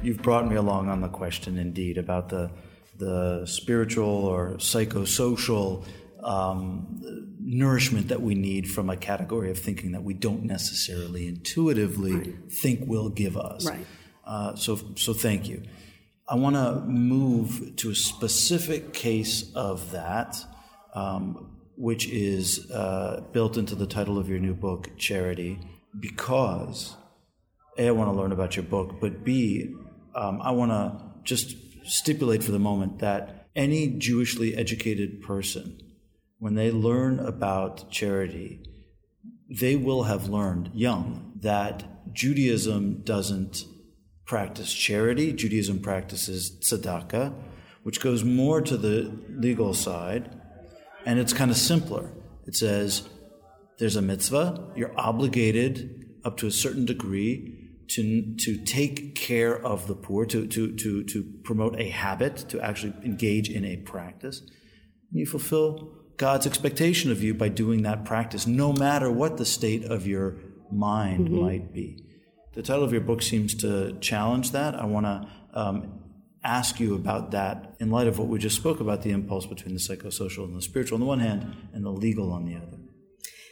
You've 0.02 0.24
brought 0.24 0.48
me 0.48 0.56
along 0.56 0.90
on 0.90 1.02
the 1.02 1.08
question, 1.08 1.60
indeed, 1.60 2.00
about 2.00 2.30
the, 2.30 2.52
the 2.98 3.46
spiritual 3.46 4.26
or 4.26 4.56
psychosocial 4.58 5.86
um, 6.24 7.28
nourishment 7.40 8.08
that 8.08 8.22
we 8.22 8.34
need 8.34 8.70
from 8.70 8.90
a 8.90 8.98
category 8.98 9.52
of 9.52 9.60
thinking 9.60 9.92
that 9.92 10.04
we 10.04 10.16
don't 10.16 10.44
necessarily 10.44 11.28
intuitively 11.28 12.14
right. 12.14 12.52
think 12.52 12.82
will 12.88 13.10
give 13.10 13.38
us. 13.38 13.68
Right. 13.68 13.86
Uh, 14.26 14.56
so, 14.56 14.80
so 14.96 15.14
thank 15.14 15.48
you. 15.48 15.64
I 16.32 16.36
want 16.36 16.56
to 16.56 16.80
move 16.86 17.76
to 17.76 17.90
a 17.90 17.96
specific 17.96 18.94
case 18.94 19.52
of 19.54 19.92
that, 19.92 20.42
um, 20.96 21.58
which 21.76 22.08
is 22.08 22.72
uh, 22.72 23.26
built 23.34 23.58
into 23.58 23.76
the 23.76 23.86
title 23.86 24.18
of 24.18 24.30
your 24.30 24.40
new 24.40 24.54
book, 24.54 24.92
Charity, 24.98 25.60
because 26.00 26.96
A, 27.78 27.90
I 27.90 27.92
want 27.92 28.14
to 28.14 28.18
learn 28.18 28.32
about 28.32 28.56
your 28.56 28.64
book, 28.64 29.02
but 29.02 29.26
B, 29.26 29.76
um, 30.16 30.42
I 30.42 30.52
want 30.52 30.72
to 30.72 31.02
just 31.26 31.54
stipulate 31.84 32.46
for 32.46 32.54
the 32.54 32.60
moment 32.60 33.00
that 33.00 33.50
any 33.54 33.90
Jewishly 33.90 34.56
educated 34.56 35.22
person, 35.22 35.82
when 36.40 36.56
they 36.56 36.72
learn 36.72 37.20
about 37.20 37.92
charity, 37.92 38.64
they 39.50 39.76
will 39.76 40.04
have 40.04 40.30
learned 40.30 40.72
young 40.74 41.34
that 41.42 42.14
Judaism 42.14 43.02
doesn't 43.04 43.66
practice 44.32 44.74
charity. 44.74 45.34
Judaism 45.34 45.82
practices 45.82 46.52
tzedakah, 46.62 47.34
which 47.84 48.00
goes 48.00 48.24
more 48.24 48.62
to 48.62 48.78
the 48.78 49.12
legal 49.28 49.74
side, 49.74 50.34
and 51.06 51.20
it's 51.20 51.34
kind 51.34 51.52
of 51.52 51.58
simpler. 51.58 52.14
It 52.48 52.56
says 52.56 53.10
there's 53.78 53.98
a 53.98 54.02
mitzvah, 54.02 54.72
you're 54.74 54.98
obligated 54.98 56.06
up 56.24 56.38
to 56.38 56.48
a 56.48 56.52
certain 56.52 56.86
degree 56.86 57.74
to, 57.90 58.34
to 58.38 58.56
take 58.64 59.16
care 59.16 59.54
of 59.54 59.88
the 59.88 59.96
poor, 59.96 60.26
to, 60.28 60.48
to, 60.48 60.78
to, 60.78 61.04
to 61.04 61.24
promote 61.44 61.78
a 61.78 61.90
habit, 61.90 62.38
to 62.52 62.62
actually 62.62 62.94
engage 63.04 63.50
in 63.50 63.66
a 63.66 63.76
practice. 63.76 64.40
And 64.40 65.20
you 65.20 65.26
fulfill 65.26 65.92
God's 66.16 66.48
expectation 66.48 67.12
of 67.12 67.22
you 67.22 67.34
by 67.34 67.50
doing 67.50 67.82
that 67.82 68.06
practice, 68.06 68.48
no 68.48 68.72
matter 68.72 69.12
what 69.12 69.36
the 69.36 69.46
state 69.46 69.84
of 69.84 70.08
your 70.08 70.38
mind 70.72 71.28
mm-hmm. 71.28 71.42
might 71.42 71.74
be. 71.74 72.11
The 72.54 72.62
title 72.62 72.84
of 72.84 72.92
your 72.92 73.02
book 73.02 73.22
seems 73.22 73.56
to 73.56 73.98
challenge 74.00 74.52
that. 74.52 74.76
I 74.76 74.86
want 74.86 75.06
to 75.06 75.28
um, 75.54 76.02
ask 76.44 76.82
you 76.82 76.96
about 76.96 77.32
that 77.32 77.76
in 77.80 77.90
light 77.90 78.08
of 78.08 78.20
what 78.20 78.28
we 78.28 78.40
just 78.40 78.58
spoke 78.58 78.82
about 78.82 79.04
the 79.04 79.12
impulse 79.12 79.46
between 79.46 79.74
the 79.74 79.80
psychosocial 79.80 80.44
and 80.44 80.58
the 80.58 80.62
spiritual 80.62 80.98
on 80.98 81.00
the 81.00 81.06
one 81.06 81.20
hand 81.20 81.56
and 81.74 81.86
the 81.86 81.92
legal 81.92 82.34
on 82.34 82.46
the 82.46 82.56
other. 82.56 82.78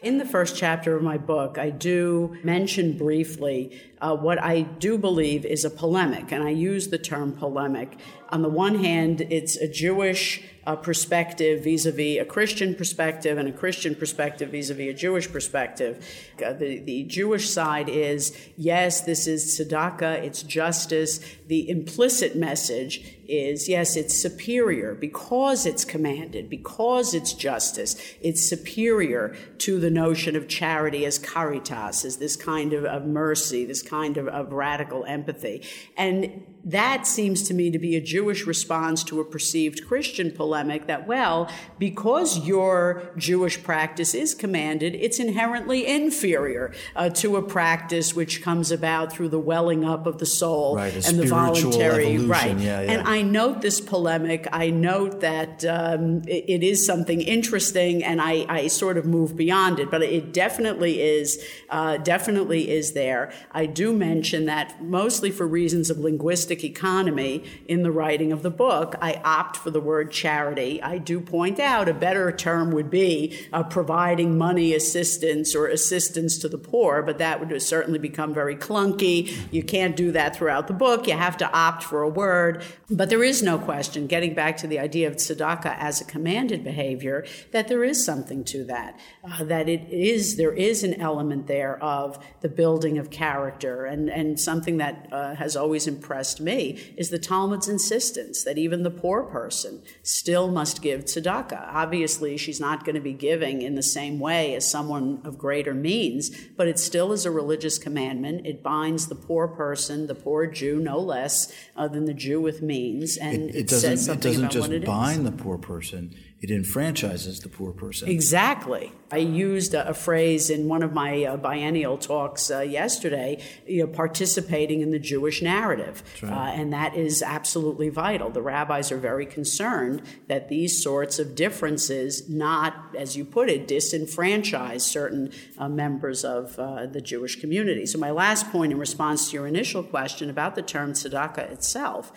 In 0.03 0.17
the 0.17 0.25
first 0.25 0.57
chapter 0.57 0.95
of 0.95 1.03
my 1.03 1.17
book, 1.17 1.57
I 1.57 1.69
do 1.69 2.37
mention 2.43 2.97
briefly 2.97 3.79
uh, 4.01 4.15
what 4.15 4.41
I 4.41 4.61
do 4.61 4.97
believe 4.97 5.45
is 5.45 5.65
a 5.65 5.69
polemic, 5.69 6.31
and 6.31 6.43
I 6.43 6.51
use 6.51 6.87
the 6.87 6.97
term 6.97 7.33
polemic 7.33 7.97
on 8.31 8.43
the 8.43 8.49
one 8.49 8.83
hand, 8.83 9.21
it's 9.21 9.57
a 9.57 9.67
Jewish 9.67 10.43
uh, 10.67 10.75
perspective 10.75 11.63
vis 11.63 11.87
a 11.87 11.91
vis 11.91 12.21
a 12.21 12.25
Christian 12.25 12.75
perspective, 12.75 13.39
and 13.39 13.49
a 13.49 13.51
Christian 13.51 13.95
perspective 13.95 14.51
vis 14.51 14.69
a 14.69 14.75
vis 14.75 14.91
a 14.91 14.93
Jewish 14.93 15.31
perspective. 15.31 16.05
Uh, 16.45 16.53
the, 16.53 16.79
the 16.79 17.03
Jewish 17.05 17.49
side 17.49 17.89
is 17.89 18.37
yes, 18.55 19.01
this 19.01 19.25
is 19.25 19.59
tzedakah, 19.59 20.23
it's 20.23 20.43
justice. 20.43 21.21
The 21.47 21.67
implicit 21.69 22.35
message 22.35 23.15
is 23.27 23.67
yes, 23.67 23.95
it's 23.95 24.15
superior 24.15 24.93
because 24.93 25.65
it's 25.65 25.85
commanded, 25.85 26.51
because 26.51 27.15
it's 27.15 27.33
justice. 27.33 27.95
It's 28.21 28.47
superior 28.47 29.35
to 29.59 29.79
the 29.79 29.89
notion 29.89 30.35
of 30.35 30.47
charity 30.47 31.03
as 31.05 31.17
caritas, 31.17 32.05
as 32.05 32.17
this 32.17 32.35
kind 32.35 32.73
of, 32.73 32.85
of 32.85 33.05
mercy, 33.07 33.65
this 33.65 33.81
kind 33.89 34.17
of, 34.17 34.27
of 34.27 34.53
radical 34.53 35.05
empathy. 35.05 35.63
And 35.97 36.45
that 36.63 37.07
seems 37.07 37.43
to 37.43 37.53
me 37.53 37.71
to 37.71 37.79
be 37.79 37.95
a 37.95 38.01
Jewish 38.01 38.45
response 38.45 39.03
to 39.05 39.19
a 39.21 39.25
perceived 39.25 39.87
Christian 39.87 40.31
polemic 40.31 40.87
that, 40.87 41.07
well, 41.07 41.49
because 41.77 42.45
your 42.45 43.11
Jewish 43.15 43.63
practice 43.63 44.13
is 44.13 44.35
commanded, 44.35 44.93
it's 44.95 45.19
inherently 45.19 45.87
inferior 45.87 46.73
uh, 46.95 47.09
to 47.09 47.37
a 47.37 47.41
practice 47.41 48.13
which 48.13 48.41
comes 48.41 48.71
about 48.71 49.11
through 49.11 49.29
the 49.29 49.39
welling 49.39 49.85
up 49.85 50.05
of 50.05 50.19
the 50.19 50.25
soul 50.25 50.75
right, 50.75 50.93
and 51.07 51.17
the 51.17 51.27
voluntary. 51.27 52.07
Evolution. 52.07 52.29
Right. 52.29 52.59
Yeah, 52.59 52.81
yeah. 52.81 52.91
And 52.91 53.07
I 53.07 53.21
note 53.21 53.61
this 53.61 53.79
polemic. 53.79 54.47
I 54.51 54.69
note 54.69 55.21
that 55.21 55.63
um, 55.65 56.23
it, 56.27 56.45
it 56.47 56.63
is 56.63 56.85
something 56.85 57.21
interesting, 57.21 58.03
and 58.03 58.21
I, 58.21 58.45
I, 58.49 58.67
sort 58.67 58.97
of 58.97 59.05
move 59.05 59.35
beyond 59.35 59.79
it. 59.79 59.89
But 59.89 60.03
it 60.03 60.33
definitely 60.33 61.01
is, 61.01 61.43
uh, 61.69 61.97
definitely 61.97 62.69
is 62.69 62.93
there. 62.93 63.31
I 63.51 63.65
do 63.79 63.93
mention 63.93 64.43
that 64.43 64.83
mostly 64.83 65.31
for 65.31 65.47
reasons 65.47 65.89
of 65.89 65.97
linguistic 65.97 66.65
economy 66.65 67.45
in 67.65 67.81
the 67.81 67.89
writing 67.89 68.33
of 68.33 68.43
the 68.43 68.49
book, 68.49 68.93
I 69.01 69.21
opt 69.23 69.55
for 69.55 69.71
the 69.71 69.79
word 69.79 70.11
charity. 70.11 70.83
I 70.83 70.97
do 70.97 71.21
point 71.21 71.61
out 71.61 71.87
a 71.87 71.93
better 71.93 72.29
term 72.29 72.71
would 72.71 72.89
be 72.89 73.39
uh, 73.53 73.63
providing 73.63 74.37
money 74.37 74.73
assistance 74.73 75.55
or 75.55 75.67
assistance 75.67 76.37
to 76.39 76.49
the 76.49 76.57
poor, 76.57 77.01
but 77.01 77.19
that 77.19 77.39
would 77.39 77.61
certainly 77.61 77.99
become 77.99 78.33
very 78.33 78.57
clunky. 78.57 79.33
You 79.49 79.63
can't 79.63 79.95
do 79.95 80.11
that 80.11 80.35
throughout 80.35 80.67
the 80.67 80.73
book. 80.73 81.07
You 81.07 81.15
have 81.15 81.37
to 81.37 81.49
opt 81.49 81.83
for 81.83 82.01
a 82.01 82.09
word. 82.09 82.65
But 82.89 83.09
there 83.09 83.23
is 83.23 83.41
no 83.41 83.57
question, 83.57 84.07
getting 84.07 84.33
back 84.33 84.57
to 84.57 84.67
the 84.67 84.79
idea 84.79 85.07
of 85.07 85.15
tzedakah 85.15 85.77
as 85.79 86.01
a 86.01 86.05
commanded 86.05 86.65
behavior, 86.65 87.25
that 87.51 87.69
there 87.69 87.85
is 87.85 88.03
something 88.03 88.43
to 88.43 88.65
that. 88.65 88.99
Uh, 89.23 89.45
that 89.45 89.69
it 89.69 89.87
is, 89.89 90.35
there 90.35 90.51
is 90.51 90.83
an 90.83 90.95
element 90.99 91.47
there 91.47 91.81
of 91.81 92.21
the 92.41 92.49
building 92.49 92.97
of 92.97 93.09
character 93.09 93.68
and, 93.85 94.09
and 94.09 94.39
something 94.39 94.77
that 94.77 95.07
uh, 95.11 95.35
has 95.35 95.55
always 95.55 95.87
impressed 95.87 96.41
me 96.41 96.93
is 96.97 97.09
the 97.09 97.19
Talmud's 97.19 97.67
insistence 97.67 98.43
that 98.43 98.57
even 98.57 98.83
the 98.83 98.91
poor 98.91 99.23
person 99.23 99.81
still 100.03 100.49
must 100.49 100.81
give 100.81 101.05
tzedakah. 101.05 101.67
Obviously, 101.73 102.37
she's 102.37 102.59
not 102.59 102.85
going 102.85 102.95
to 102.95 103.01
be 103.01 103.13
giving 103.13 103.61
in 103.61 103.75
the 103.75 103.83
same 103.83 104.19
way 104.19 104.55
as 104.55 104.69
someone 104.69 105.21
of 105.23 105.37
greater 105.37 105.73
means, 105.73 106.29
but 106.57 106.67
it 106.67 106.79
still 106.79 107.11
is 107.11 107.25
a 107.25 107.31
religious 107.31 107.77
commandment. 107.77 108.45
It 108.45 108.63
binds 108.63 109.07
the 109.07 109.15
poor 109.15 109.47
person, 109.47 110.07
the 110.07 110.15
poor 110.15 110.47
Jew, 110.47 110.79
no 110.79 110.99
less 110.99 111.53
uh, 111.75 111.87
than 111.87 112.05
the 112.05 112.13
Jew 112.13 112.41
with 112.41 112.61
means, 112.61 113.17
and 113.17 113.49
it, 113.49 113.55
it, 113.55 113.67
doesn't, 113.67 113.97
says 113.97 114.05
something 114.05 114.31
it 114.31 114.33
doesn't 114.33 114.43
about 114.45 114.51
just 114.51 114.67
what 114.67 114.75
it 114.75 114.85
bind 114.85 115.25
is. 115.25 115.31
the 115.31 115.43
poor 115.43 115.57
person 115.57 116.15
it 116.41 116.49
enfranchises 116.49 117.41
the 117.41 117.49
poor 117.49 117.73
person. 117.73 118.07
Exactly. 118.07 118.93
I 119.11 119.17
used 119.17 119.73
a, 119.73 119.89
a 119.89 119.93
phrase 119.93 120.49
in 120.49 120.69
one 120.69 120.83
of 120.83 120.93
my 120.93 121.25
uh, 121.25 121.35
biennial 121.35 121.97
talks 121.97 122.49
uh, 122.49 122.59
yesterday, 122.59 123.43
you 123.67 123.85
know, 123.85 123.87
participating 123.87 124.81
in 124.81 124.91
the 124.91 124.99
Jewish 124.99 125.41
narrative. 125.41 126.01
Right. 126.21 126.31
Uh, 126.31 126.51
and 126.51 126.71
that 126.71 126.95
is 126.95 127.21
absolutely 127.21 127.89
vital. 127.89 128.29
The 128.29 128.41
rabbis 128.41 128.89
are 128.91 128.97
very 128.97 129.25
concerned 129.25 130.01
that 130.27 130.47
these 130.47 130.81
sorts 130.81 131.19
of 131.19 131.35
differences 131.35 132.29
not, 132.29 132.95
as 132.97 133.17
you 133.17 133.25
put 133.25 133.49
it, 133.49 133.67
disenfranchise 133.67 134.81
certain 134.81 135.33
uh, 135.57 135.67
members 135.67 136.23
of 136.23 136.57
uh, 136.57 136.85
the 136.85 137.01
Jewish 137.01 137.35
community. 137.35 137.85
So, 137.85 137.99
my 137.99 138.11
last 138.11 138.49
point 138.49 138.71
in 138.71 138.79
response 138.79 139.29
to 139.29 139.35
your 139.35 139.47
initial 139.47 139.83
question 139.83 140.29
about 140.29 140.55
the 140.55 140.61
term 140.61 140.93
tzedakah 140.93 141.51
itself 141.51 142.13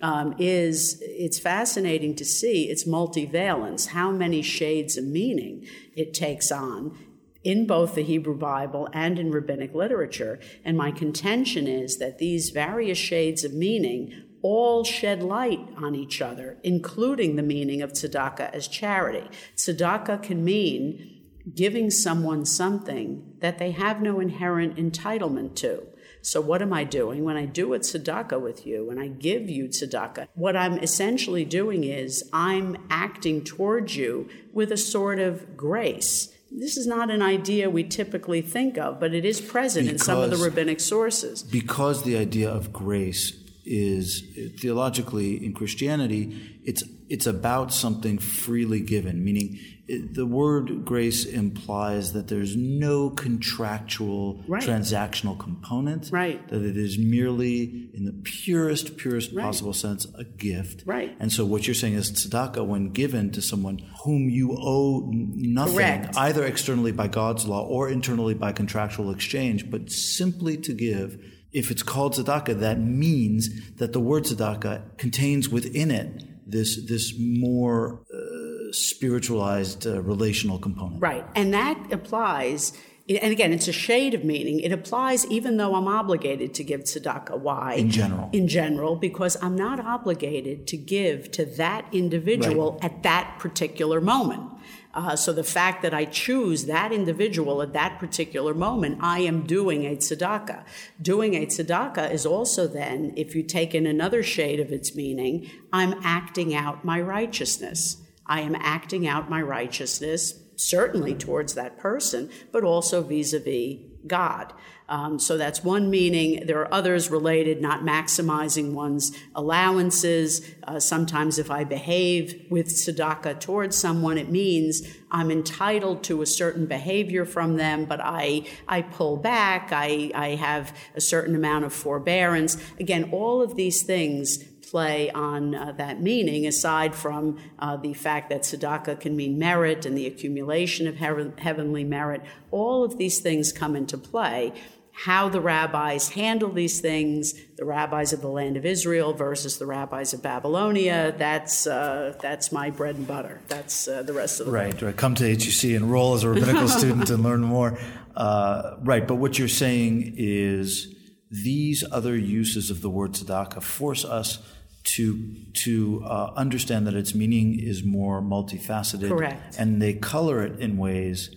um, 0.00 0.34
is 0.38 0.98
it's 1.02 1.38
fascinating 1.38 2.14
to 2.16 2.24
see 2.24 2.68
its 2.68 2.84
multivalence, 2.84 3.88
how 3.88 4.10
many 4.10 4.42
shades 4.42 4.96
of 4.96 5.04
meaning 5.04 5.66
it 5.94 6.12
takes 6.14 6.50
on 6.50 6.98
in 7.42 7.66
both 7.66 7.94
the 7.94 8.02
Hebrew 8.02 8.36
Bible 8.36 8.88
and 8.92 9.18
in 9.18 9.30
rabbinic 9.30 9.74
literature. 9.74 10.40
And 10.64 10.76
my 10.76 10.90
contention 10.90 11.68
is 11.68 11.98
that 11.98 12.18
these 12.18 12.50
various 12.50 12.98
shades 12.98 13.44
of 13.44 13.52
meaning 13.52 14.24
all 14.42 14.84
shed 14.84 15.22
light 15.22 15.60
on 15.76 15.94
each 15.94 16.20
other, 16.20 16.58
including 16.62 17.36
the 17.36 17.42
meaning 17.42 17.80
of 17.80 17.92
tzedakah 17.92 18.50
as 18.52 18.68
charity. 18.68 19.26
Tzedakah 19.56 20.22
can 20.22 20.44
mean 20.44 21.22
giving 21.54 21.90
someone 21.90 22.44
something 22.44 23.34
that 23.40 23.58
they 23.58 23.70
have 23.70 24.00
no 24.00 24.20
inherent 24.20 24.76
entitlement 24.76 25.54
to. 25.56 25.86
So, 26.24 26.40
what 26.40 26.62
am 26.62 26.72
I 26.72 26.84
doing? 26.84 27.22
When 27.22 27.36
I 27.36 27.44
do 27.44 27.74
a 27.74 27.78
tzedakah 27.78 28.40
with 28.40 28.66
you, 28.66 28.86
when 28.86 28.98
I 28.98 29.08
give 29.08 29.50
you 29.50 29.66
tzedakah, 29.66 30.28
what 30.34 30.56
I'm 30.56 30.78
essentially 30.78 31.44
doing 31.44 31.84
is 31.84 32.28
I'm 32.32 32.78
acting 32.88 33.44
towards 33.44 33.94
you 33.94 34.30
with 34.50 34.72
a 34.72 34.78
sort 34.78 35.18
of 35.18 35.54
grace. 35.54 36.32
This 36.50 36.78
is 36.78 36.86
not 36.86 37.10
an 37.10 37.20
idea 37.20 37.68
we 37.68 37.84
typically 37.84 38.40
think 38.40 38.78
of, 38.78 38.98
but 38.98 39.12
it 39.12 39.26
is 39.26 39.40
present 39.40 39.86
because, 39.86 40.00
in 40.00 40.04
some 40.04 40.22
of 40.22 40.30
the 40.30 40.38
rabbinic 40.38 40.80
sources. 40.80 41.42
Because 41.42 42.04
the 42.04 42.16
idea 42.16 42.48
of 42.48 42.72
grace 42.72 43.38
is 43.66 44.22
theologically 44.58 45.44
in 45.44 45.52
Christianity, 45.52 46.58
it's 46.64 46.82
it's 47.10 47.26
about 47.26 47.70
something 47.70 48.16
freely 48.16 48.80
given, 48.80 49.22
meaning 49.22 49.58
the 49.86 50.24
word 50.24 50.84
grace 50.84 51.26
implies 51.26 52.14
that 52.14 52.28
there's 52.28 52.56
no 52.56 53.10
contractual 53.10 54.42
right. 54.48 54.62
transactional 54.62 55.38
component, 55.38 56.10
right? 56.10 56.46
That 56.48 56.62
it 56.62 56.76
is 56.76 56.96
merely, 56.96 57.90
in 57.92 58.06
the 58.06 58.12
purest, 58.12 58.96
purest 58.96 59.32
right. 59.32 59.44
possible 59.44 59.74
sense, 59.74 60.06
a 60.16 60.24
gift, 60.24 60.84
right? 60.86 61.14
And 61.20 61.30
so 61.30 61.44
what 61.44 61.66
you're 61.66 61.74
saying 61.74 61.94
is 61.94 62.10
tzedakah, 62.12 62.66
when 62.66 62.90
given 62.92 63.30
to 63.32 63.42
someone 63.42 63.78
whom 64.04 64.30
you 64.30 64.56
owe 64.58 65.10
nothing, 65.10 65.74
Correct. 65.74 66.16
either 66.16 66.44
externally 66.44 66.92
by 66.92 67.08
God's 67.08 67.46
law 67.46 67.66
or 67.66 67.90
internally 67.90 68.34
by 68.34 68.52
contractual 68.52 69.10
exchange, 69.10 69.70
but 69.70 69.90
simply 69.90 70.56
to 70.58 70.72
give 70.72 71.18
if 71.52 71.70
it's 71.70 71.84
called 71.84 72.14
tzedakah, 72.14 72.58
that 72.60 72.80
means 72.80 73.70
that 73.76 73.92
the 73.92 74.00
word 74.00 74.24
tzedakah 74.24 74.98
contains 74.98 75.48
within 75.48 75.90
it 75.90 76.24
this 76.46 76.84
this 76.86 77.14
more 77.18 78.02
uh, 78.12 78.33
spiritualized 78.74 79.86
uh, 79.86 80.02
relational 80.02 80.58
component. 80.58 81.00
Right, 81.00 81.24
and 81.34 81.54
that 81.54 81.92
applies. 81.92 82.72
And 83.06 83.32
again, 83.32 83.52
it's 83.52 83.68
a 83.68 83.72
shade 83.72 84.14
of 84.14 84.24
meaning. 84.24 84.60
It 84.60 84.72
applies 84.72 85.26
even 85.26 85.58
though 85.58 85.74
I'm 85.74 85.86
obligated 85.86 86.54
to 86.54 86.64
give 86.64 86.84
tzedakah. 86.84 87.38
Why? 87.38 87.74
In 87.74 87.90
general. 87.90 88.30
In 88.32 88.48
general, 88.48 88.96
because 88.96 89.36
I'm 89.42 89.56
not 89.56 89.78
obligated 89.78 90.66
to 90.68 90.78
give 90.78 91.30
to 91.32 91.44
that 91.44 91.84
individual 91.92 92.72
right. 92.72 92.84
at 92.84 93.02
that 93.02 93.36
particular 93.38 94.00
moment. 94.00 94.52
Uh, 94.94 95.16
so 95.16 95.32
the 95.32 95.44
fact 95.44 95.82
that 95.82 95.92
I 95.92 96.04
choose 96.04 96.66
that 96.66 96.92
individual 96.92 97.60
at 97.62 97.72
that 97.72 97.98
particular 97.98 98.54
moment, 98.54 98.98
I 99.02 99.20
am 99.20 99.42
doing 99.42 99.84
a 99.84 99.96
tzedakah. 99.96 100.64
Doing 101.02 101.34
a 101.34 101.46
tzedakah 101.46 102.12
is 102.12 102.24
also 102.24 102.68
then, 102.68 103.12
if 103.16 103.34
you 103.34 103.42
take 103.42 103.74
in 103.74 103.86
another 103.86 104.22
shade 104.22 104.60
of 104.60 104.70
its 104.70 104.94
meaning, 104.94 105.50
I'm 105.72 105.94
acting 106.04 106.54
out 106.54 106.84
my 106.84 107.00
righteousness. 107.00 107.98
I 108.26 108.40
am 108.40 108.54
acting 108.54 109.06
out 109.06 109.30
my 109.30 109.42
righteousness, 109.42 110.34
certainly 110.56 111.14
towards 111.14 111.54
that 111.54 111.78
person, 111.78 112.30
but 112.52 112.64
also 112.64 113.02
vis 113.02 113.32
a 113.32 113.40
vis 113.40 113.78
God. 114.06 114.52
Um, 114.86 115.18
so 115.18 115.38
that's 115.38 115.64
one 115.64 115.88
meaning. 115.88 116.46
There 116.46 116.60
are 116.60 116.72
others 116.72 117.10
related, 117.10 117.62
not 117.62 117.80
maximizing 117.80 118.72
one's 118.72 119.16
allowances. 119.34 120.42
Uh, 120.62 120.78
sometimes, 120.78 121.38
if 121.38 121.50
I 121.50 121.64
behave 121.64 122.46
with 122.50 122.68
tzedakah 122.68 123.40
towards 123.40 123.76
someone, 123.76 124.18
it 124.18 124.30
means 124.30 124.86
I'm 125.10 125.30
entitled 125.30 126.04
to 126.04 126.20
a 126.20 126.26
certain 126.26 126.66
behavior 126.66 127.24
from 127.24 127.56
them, 127.56 127.86
but 127.86 128.00
I 128.02 128.46
I 128.68 128.82
pull 128.82 129.16
back. 129.16 129.70
I 129.72 130.10
I 130.14 130.28
have 130.34 130.76
a 130.94 131.00
certain 131.00 131.34
amount 131.34 131.64
of 131.64 131.72
forbearance. 131.72 132.58
Again, 132.78 133.08
all 133.10 133.40
of 133.40 133.56
these 133.56 133.84
things 133.84 134.44
play 134.74 135.08
on 135.12 135.54
uh, 135.54 135.70
that 135.70 136.02
meaning, 136.02 136.44
aside 136.48 136.96
from 136.96 137.38
uh, 137.60 137.76
the 137.76 137.94
fact 137.94 138.28
that 138.28 138.42
tzedakah 138.42 138.98
can 138.98 139.14
mean 139.14 139.38
merit 139.38 139.86
and 139.86 139.96
the 139.96 140.04
accumulation 140.04 140.88
of 140.88 140.96
heavenly 140.96 141.84
merit. 141.84 142.20
All 142.50 142.82
of 142.82 142.98
these 142.98 143.20
things 143.20 143.52
come 143.52 143.76
into 143.76 143.96
play 143.96 144.52
how 144.90 145.28
the 145.28 145.40
rabbis 145.40 146.08
handle 146.10 146.50
these 146.50 146.80
things, 146.80 147.34
the 147.56 147.64
rabbis 147.64 148.12
of 148.12 148.20
the 148.20 148.28
land 148.28 148.56
of 148.56 148.66
Israel 148.66 149.12
versus 149.12 149.58
the 149.58 149.66
rabbis 149.66 150.12
of 150.12 150.22
Babylonia. 150.22 151.14
That's 151.16 151.68
uh, 151.68 152.16
that's 152.20 152.50
my 152.50 152.70
bread 152.70 152.96
and 152.96 153.06
butter. 153.06 153.40
That's 153.46 153.86
uh, 153.86 154.02
the 154.02 154.12
rest 154.12 154.40
of 154.40 154.46
the 154.46 154.52
right. 154.52 154.82
Right. 154.82 154.96
Come 154.96 155.14
to 155.16 155.24
HUC, 155.32 155.70
enroll 155.70 156.14
as 156.14 156.24
a 156.24 156.30
rabbinical 156.30 156.68
student, 156.80 157.10
and 157.10 157.22
learn 157.22 157.42
more. 157.42 157.78
Uh, 158.16 158.76
right. 158.82 159.06
But 159.06 159.16
what 159.16 159.38
you're 159.38 159.46
saying 159.48 160.14
is 160.16 160.94
these 161.30 161.84
other 161.92 162.16
uses 162.16 162.70
of 162.70 162.80
the 162.80 162.90
word 162.90 163.12
tzedakah 163.12 163.62
force 163.62 164.04
us 164.04 164.38
to 164.84 165.34
to 165.64 166.02
uh, 166.04 166.32
understand 166.36 166.86
that 166.86 166.94
its 166.94 167.14
meaning 167.14 167.58
is 167.58 167.82
more 167.84 168.20
multifaceted, 168.20 169.08
Correct. 169.08 169.56
and 169.58 169.80
they 169.80 169.94
color 169.94 170.42
it 170.42 170.60
in 170.60 170.76
ways 170.76 171.34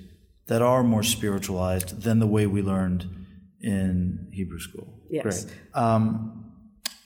that 0.48 0.62
are 0.62 0.84
more 0.84 1.04
spiritualized 1.04 2.02
than 2.02 2.20
the 2.20 2.28
way 2.28 2.46
we 2.46 2.62
learned 2.62 3.06
in 3.62 4.30
Hebrew 4.32 4.60
school. 4.60 5.02
Yes. 5.10 5.46
Great. 5.46 5.56
Um, 5.74 6.54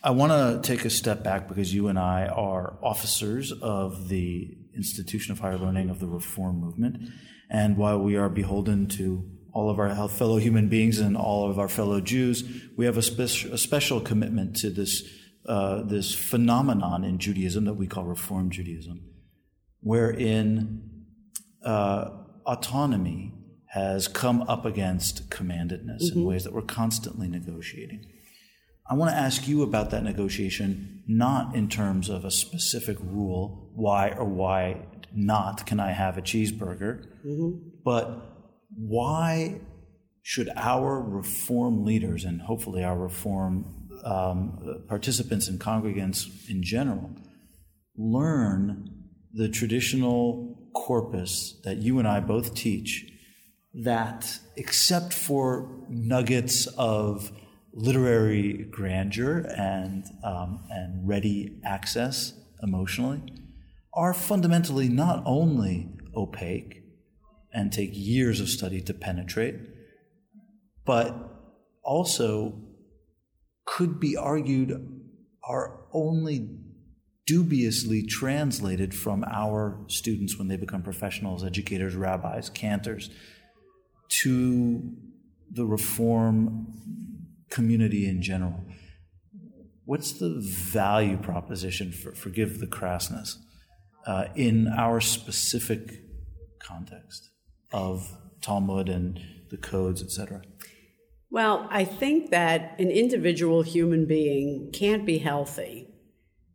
I 0.04 0.12
want 0.12 0.32
to 0.32 0.68
take 0.68 0.84
a 0.86 0.90
step 0.90 1.24
back 1.24 1.48
because 1.48 1.74
you 1.74 1.88
and 1.88 2.00
I 2.00 2.26
are 2.26 2.78
officers 2.82 3.52
of 3.52 4.10
the 4.10 4.58
Institution 4.76 5.32
of 5.32 5.40
Higher 5.40 5.58
Learning 5.58 5.90
of 5.90 6.00
the 6.00 6.08
Reform 6.08 6.60
Movement. 6.60 7.10
And 7.50 7.78
while 7.78 8.00
we 8.00 8.16
are 8.16 8.30
beholden 8.30 8.88
to 8.90 9.24
all 9.54 9.70
of 9.70 9.80
our 9.80 9.94
fellow 10.08 10.38
human 10.38 10.70
beings 10.70 11.00
and 11.00 11.18
all 11.18 11.50
of 11.50 11.60
our 11.60 11.68
fellow 11.68 12.00
Jews, 12.00 12.44
we 12.78 12.86
have 12.86 12.98
a, 12.98 13.02
spe- 13.02 13.52
a 13.52 13.58
special 13.58 14.00
commitment 14.00 14.56
to 14.58 14.70
this, 14.70 15.04
uh, 15.46 15.82
this 15.84 16.14
phenomenon 16.14 17.04
in 17.04 17.18
Judaism 17.18 17.66
that 17.66 17.74
we 17.74 17.88
call 17.88 18.06
Reform 18.06 18.50
Judaism, 18.50 19.02
wherein 19.80 21.06
uh, 21.64 22.10
autonomy 22.46 23.34
has 23.70 24.08
come 24.08 24.42
up 24.44 24.66
against 24.66 25.30
commandedness 25.30 26.04
mm-hmm. 26.04 26.20
in 26.20 26.26
ways 26.26 26.44
that 26.44 26.54
we're 26.54 26.62
constantly 26.62 27.28
negotiating. 27.28 28.06
I 28.90 28.96
want 28.96 29.12
to 29.12 29.18
ask 29.18 29.48
you 29.48 29.64
about 29.64 29.92
that 29.92 30.04
negotiation, 30.04 31.04
not 31.08 31.56
in 31.56 31.70
terms 31.70 32.10
of 32.10 32.26
a 32.26 32.32
specific 32.32 32.98
rule, 33.00 33.72
why 33.74 34.10
or 34.10 34.26
why 34.26 34.86
not 35.14 35.66
can 35.66 35.80
I 35.80 35.92
have 35.92 36.18
a 36.18 36.22
cheeseburger, 36.22 37.08
mm-hmm. 37.26 37.70
but 37.86 38.36
why 38.76 39.62
should 40.22 40.50
our 40.56 41.02
reform 41.02 41.86
leaders 41.86 42.26
and 42.26 42.42
hopefully 42.42 42.84
our 42.84 42.98
reform 42.98 43.81
um, 44.04 44.84
participants 44.88 45.48
and 45.48 45.60
congregants 45.60 46.28
in 46.50 46.64
general 46.64 47.12
learn 47.98 48.90
the 49.34 49.50
traditional 49.50 50.58
corpus 50.74 51.60
that 51.64 51.78
you 51.78 52.00
and 52.00 52.08
I 52.08 52.20
both 52.20 52.54
teach 52.54 53.06
that, 53.74 54.40
except 54.58 55.14
for 55.14 55.86
nuggets 55.90 56.68
of 56.78 57.32
literary 57.74 58.66
grandeur 58.70 59.46
and, 59.58 60.04
um, 60.24 60.66
and 60.70 61.08
ready 61.08 61.60
access 61.64 62.34
emotionally, 62.62 63.22
are 63.94 64.14
fundamentally 64.14 64.90
not 64.90 65.24
only 65.26 65.90
opaque 66.16 66.84
and 67.54 67.72
take 67.72 67.92
years 67.94 68.40
of 68.40 68.50
study 68.50 68.82
to 68.82 68.94
penetrate, 68.94 69.56
but 70.86 71.16
also 71.84 72.62
could 73.72 74.02
be 74.02 74.18
argued 74.18 74.70
are 75.46 75.80
only 75.94 76.50
dubiously 77.26 78.04
translated 78.06 78.94
from 78.94 79.24
our 79.24 79.80
students 79.88 80.38
when 80.38 80.50
they 80.50 80.58
become 80.58 80.84
professionals, 80.84 81.42
educators, 81.42 81.96
rabbis, 81.96 82.50
cantors, 82.50 83.10
to 84.10 84.92
the 85.50 85.66
reform 85.66 86.68
community 87.50 88.10
in 88.10 88.22
general. 88.22 88.62
What's 89.86 90.12
the 90.20 90.36
value 90.42 91.16
proposition 91.16 91.94
for 91.94 92.14
forgive 92.14 92.60
the 92.60 92.68
crassness 92.68 93.38
uh, 94.06 94.26
in 94.36 94.68
our 94.68 95.00
specific 95.00 96.04
context 96.60 97.30
of 97.72 98.18
Talmud 98.42 98.90
and 98.90 99.18
the 99.50 99.58
codes, 99.58 100.04
etc.? 100.04 100.42
Well, 101.32 101.68
I 101.72 101.86
think 101.86 102.30
that 102.32 102.76
an 102.78 102.92
individual 102.92 103.62
human 103.62 104.06
being 104.06 104.70
can't 104.74 105.06
be 105.06 105.18
healthy 105.18 105.88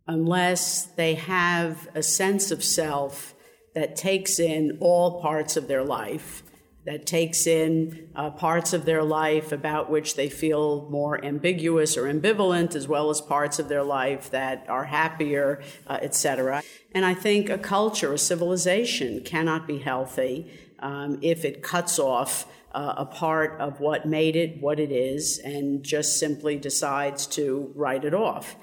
unless 0.07 0.85
they 0.85 1.15
have 1.15 1.89
a 1.95 2.03
sense 2.03 2.51
of 2.51 2.62
self 2.62 3.35
that 3.75 3.97
takes 3.97 4.39
in 4.39 4.77
all 4.81 5.21
parts 5.23 5.57
of 5.57 5.67
their 5.67 5.83
life 5.83 6.43
that 6.87 7.05
takes 7.05 7.49
in 7.49 8.09
uh, 8.15 8.31
parts 8.31 8.73
of 8.73 8.85
their 8.85 9.03
life 9.03 9.51
about 9.51 9.91
which 9.91 10.15
they 10.15 10.29
feel 10.29 10.89
more 10.89 11.23
ambiguous 11.25 11.97
or 11.97 12.05
ambivalent, 12.05 12.77
as 12.77 12.87
well 12.87 13.11
as 13.11 13.21
parts 13.21 13.59
of 13.59 13.69
their 13.69 13.83
life 13.83 14.31
that 14.31 14.65
are 14.69 14.85
happier, 14.85 15.61
uh, 15.89 15.99
etc. 16.01 16.62
And 16.93 17.05
I 17.05 17.12
think 17.12 17.51
a 17.51 17.59
culture, 17.59 18.12
a 18.12 18.19
civilization, 18.19 19.21
cannot 19.25 19.67
be 19.67 19.79
healthy 19.79 20.49
um, 20.79 21.19
if 21.23 21.45
it 21.45 21.61
cuts 21.61 21.99
off 21.99 22.47
uh, 22.77 22.95
a 22.99 23.07
part 23.07 23.59
of 23.61 23.81
what 23.81 24.07
made 24.07 24.37
it 24.37 24.61
what 24.61 24.79
it 24.79 24.93
is 24.93 25.39
and 25.39 25.83
just 25.83 26.21
simply 26.21 26.57
decides 26.57 27.27
to 27.27 27.73
write 27.75 28.05
it 28.05 28.15
off 28.15 28.55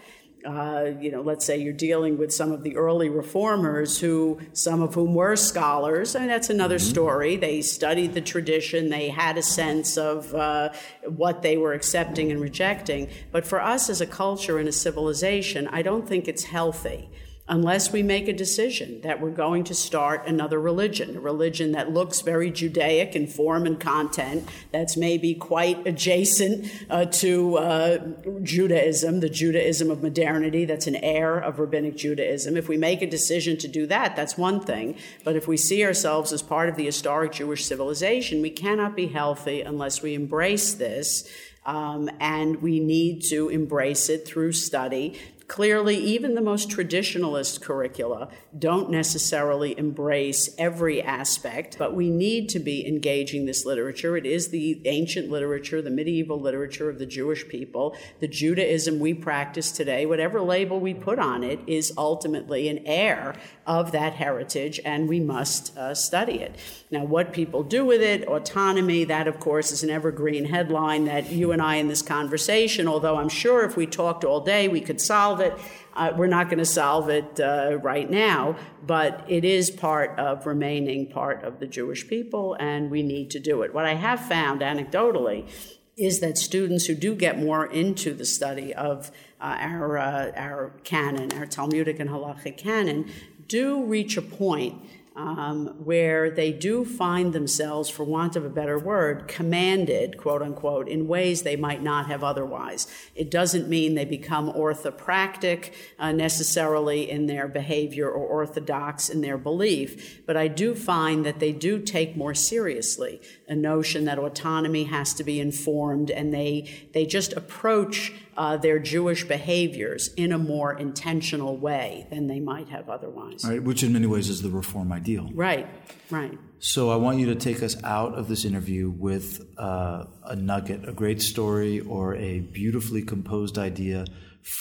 uh, 0.46 0.92
you 1.00 1.12
know, 1.12 1.22
let's 1.22 1.46
say 1.46 1.58
you're 1.58 1.74
dealing 1.74 2.18
with 2.18 2.34
some 2.34 2.52
of 2.52 2.64
the 2.64 2.76
early 2.76 3.10
reformers 3.10 4.00
who, 4.00 4.40
some 4.52 4.82
of 4.82 4.94
whom 4.94 5.16
were 5.16 5.36
scholars, 5.36 6.16
and 6.16 6.30
that's 6.30 6.50
another 6.50 6.78
mm-hmm. 6.78 6.90
story. 6.90 7.36
They 7.38 7.62
studied 7.62 8.14
the 8.14 8.22
tradition, 8.22 8.90
they 8.90 9.10
had 9.10 9.38
a 9.38 9.44
sense 9.44 9.98
of 9.98 10.34
uh, 10.36 10.74
what 11.06 11.42
they 11.42 11.58
were 11.58 11.74
accepting 11.74 12.32
and 12.32 12.42
rejecting. 12.42 13.10
But 13.32 13.46
for 13.46 13.62
us 13.62 13.90
as 13.90 14.02
a 14.02 14.06
culture 14.06 14.60
and 14.60 14.68
a 14.68 14.74
civilization, 14.74 15.68
I 15.68 15.82
don't 15.82 16.08
think 16.08 16.28
it's 16.28 16.44
healthy 16.44 17.10
unless 17.48 17.92
we 17.92 18.02
make 18.02 18.30
a 18.30 18.34
decision 18.34 19.02
that 19.02 19.20
we're 19.20 19.30
going 19.30 19.66
to 19.66 19.76
start 19.76 20.26
another 20.26 20.60
religion, 20.60 21.18
a 21.18 21.20
religion 21.20 21.74
that 21.74 21.92
looks 21.92 22.22
very 22.22 22.50
Judaic 22.50 23.18
in 23.18 23.28
form 23.28 23.66
and 23.66 23.78
content, 23.80 24.48
that's 24.72 24.96
maybe 24.96 25.36
quite 25.36 25.86
adjacent 25.86 26.72
uh, 26.90 27.04
to 27.04 27.58
uh, 27.58 27.98
Judaism, 28.44 29.20
the 29.20 29.30
Judaism 29.30 29.92
of 29.92 30.02
modernity, 30.02 30.64
that's 30.64 30.88
an 30.88 30.96
heir 30.96 31.38
of 31.38 31.60
rabbinic 31.60 31.98
Judaism. 31.98 32.56
If 32.56 32.70
we 32.70 32.78
make 32.78 33.02
a 33.02 33.08
decision 33.08 33.58
to 33.58 33.68
do 33.68 33.88
that, 33.88 34.16
that's 34.16 34.38
one 34.38 34.62
thing. 34.62 34.96
But 35.26 35.36
if 35.36 35.46
we 35.46 35.58
see 35.58 35.84
ourselves 35.86 36.32
as 36.32 36.42
part 36.42 36.70
of 36.70 36.78
the 36.78 36.86
historic 36.86 37.34
Jewish 37.34 37.66
civilization, 37.66 38.42
we 38.42 38.52
cannot 38.52 38.96
be 38.96 39.08
healthy 39.08 39.62
unless 39.62 40.02
we 40.02 40.14
embrace 40.14 40.74
this. 40.76 41.30
Um, 41.66 42.10
and 42.20 42.62
we 42.62 42.82
need 42.82 43.22
to 43.30 43.48
embrace 43.48 44.10
it 44.10 44.28
through 44.28 44.52
study 44.52 45.18
Clearly, 45.48 45.98
even 45.98 46.36
the 46.36 46.42
most 46.42 46.70
traditionalist 46.70 47.62
curricula 47.62 48.30
don't 48.58 48.90
necessarily 48.90 49.78
embrace 49.78 50.50
every 50.58 51.02
aspect, 51.02 51.78
but 51.78 51.94
we 51.94 52.10
need 52.10 52.48
to 52.50 52.60
be 52.60 52.88
engaging 52.88 53.46
this 53.46 53.66
literature. 53.66 54.16
It 54.16 54.26
is 54.26 54.50
the 54.50 54.82
ancient 54.86 55.30
literature, 55.30 55.82
the 55.82 55.90
medieval 55.90 56.40
literature 56.40 56.90
of 56.90 56.98
the 56.98 57.06
Jewish 57.06 57.48
people. 57.48 57.96
The 58.20 58.28
Judaism 58.28 59.00
we 59.00 59.14
practice 59.14 59.72
today, 59.72 60.06
whatever 60.06 60.40
label 60.42 60.80
we 60.80 60.94
put 60.94 61.20
on 61.20 61.44
it, 61.44 61.60
is 61.68 61.94
ultimately 61.98 62.70
an 62.70 62.80
heir 62.86 63.36
of 63.68 63.92
that 63.92 64.14
heritage, 64.14 64.80
and 64.86 65.10
we 65.10 65.20
must 65.20 65.78
uh, 65.78 65.94
study 65.94 66.40
it. 66.40 66.56
Now, 66.90 67.04
what 67.04 67.34
people 67.34 67.64
do 67.64 67.86
with 67.86 68.02
it, 68.02 68.28
autonomy, 68.28 69.04
that 69.06 69.28
of 69.28 69.40
course 69.40 69.72
is 69.72 69.84
an 69.84 69.90
evergreen 69.90 70.46
headline 70.46 71.06
that 71.06 71.32
you 71.32 71.52
and 71.52 71.62
I 71.62 71.76
in 71.76 71.88
this 71.90 72.02
conversation, 72.02 72.88
although 72.88 73.18
I'm 73.18 73.30
sure 73.30 73.66
if 73.66 73.76
we 73.76 73.86
talked 73.86 74.24
all 74.24 74.40
day, 74.40 74.68
we 74.68 74.82
could 74.82 75.02
solve 75.02 75.33
it. 75.40 75.58
Uh, 75.94 76.14
we're 76.16 76.28
not 76.28 76.48
going 76.48 76.60
to 76.60 76.66
solve 76.66 77.10
it 77.10 77.40
uh, 77.40 77.78
right 77.82 78.10
now, 78.10 78.56
but 78.86 79.24
it 79.28 79.46
is 79.46 79.70
part 79.70 80.18
of 80.18 80.46
remaining 80.46 81.10
part 81.10 81.44
of 81.44 81.60
the 81.60 81.68
Jewish 81.68 82.08
people, 82.08 82.56
and 82.60 82.90
we 82.90 83.04
need 83.04 83.30
to 83.32 83.40
do 83.40 83.62
it. 83.62 83.74
What 83.74 83.86
I 83.86 83.94
have 83.94 84.20
found 84.20 84.62
anecdotally 84.62 85.48
is 85.96 86.20
that 86.22 86.38
students 86.38 86.88
who 86.88 86.96
do 86.96 87.16
get 87.16 87.38
more 87.40 87.66
into 87.66 88.14
the 88.14 88.26
study 88.26 88.74
of 88.74 89.12
uh, 89.40 89.58
our, 89.60 89.98
uh, 89.98 90.32
our 90.36 90.72
canon, 90.84 91.32
our 91.34 91.46
Talmudic 91.46 92.00
and 92.00 92.10
halachic 92.10 92.58
canon, 92.58 93.12
do 93.48 93.84
reach 93.84 94.18
a 94.18 94.22
point 94.22 94.82
um, 95.16 95.68
where 95.84 96.32
they 96.32 96.52
do 96.52 96.84
find 96.84 97.34
themselves, 97.34 97.90
for 97.90 98.04
want 98.04 98.36
of 98.36 98.44
a 98.44 98.50
better 98.50 98.80
word, 98.80 99.28
commanded, 99.28 100.18
quote 100.18 100.42
unquote, 100.42 100.88
in 100.88 101.08
ways 101.08 101.44
they 101.44 101.56
might 101.56 101.84
not 101.84 102.08
have 102.08 102.24
otherwise. 102.24 102.88
It 103.14 103.30
doesn't 103.30 103.70
mean 103.70 103.94
they 103.94 104.06
become 104.06 104.52
orthopractic 104.52 105.74
uh, 106.00 106.12
necessarily 106.12 107.10
in 107.10 107.28
their 107.28 107.48
behavior 107.48 108.10
or 108.10 108.26
orthodox 108.26 109.10
in 109.10 109.22
their 109.22 109.38
belief, 109.38 110.26
but 110.26 110.36
I 110.36 110.48
do 110.48 110.74
find 110.74 111.26
that 111.26 111.40
they 111.40 111.52
do 111.52 111.80
take 111.80 112.18
more 112.18 112.34
seriously 112.34 113.22
a 113.48 113.56
notion 113.56 114.06
that 114.06 114.18
autonomy 114.18 114.86
has 114.86 115.14
to 115.14 115.24
be 115.24 115.40
informed 115.40 116.10
and 116.10 116.34
they, 116.34 116.70
they 116.94 117.06
just 117.06 117.34
approach 117.34 118.14
uh, 118.38 118.58
their 118.58 118.80
Jewish 118.80 119.28
behaviors 119.28 120.14
in 120.16 120.32
a 120.32 120.38
more 120.38 120.74
intentional 120.74 121.58
way 121.58 122.08
than 122.10 122.28
they 122.28 122.40
might 122.40 122.70
have 122.70 122.90
otherwise. 122.90 123.46
Right, 123.46 123.62
which 123.62 123.84
in 123.84 123.94
many 123.94 124.08
ways 124.08 124.30
is 124.30 124.42
the 124.42 124.50
reform 124.50 124.92
ideal. 125.04 125.30
Right, 125.34 125.68
right. 126.10 126.38
So 126.60 126.90
I 126.90 126.98
want 127.06 127.20
you 127.20 127.28
to 127.34 127.36
take 127.36 127.62
us 127.62 127.76
out 127.84 128.12
of 128.20 128.28
this 128.32 128.46
interview 128.46 128.90
with 128.90 129.28
uh, 129.58 130.06
a 130.24 130.36
nugget, 130.36 130.88
a 130.88 130.94
great 130.94 131.22
story, 131.22 131.82
or 131.82 132.16
a 132.16 132.40
beautifully 132.40 133.04
composed 133.14 133.58
idea 133.58 134.06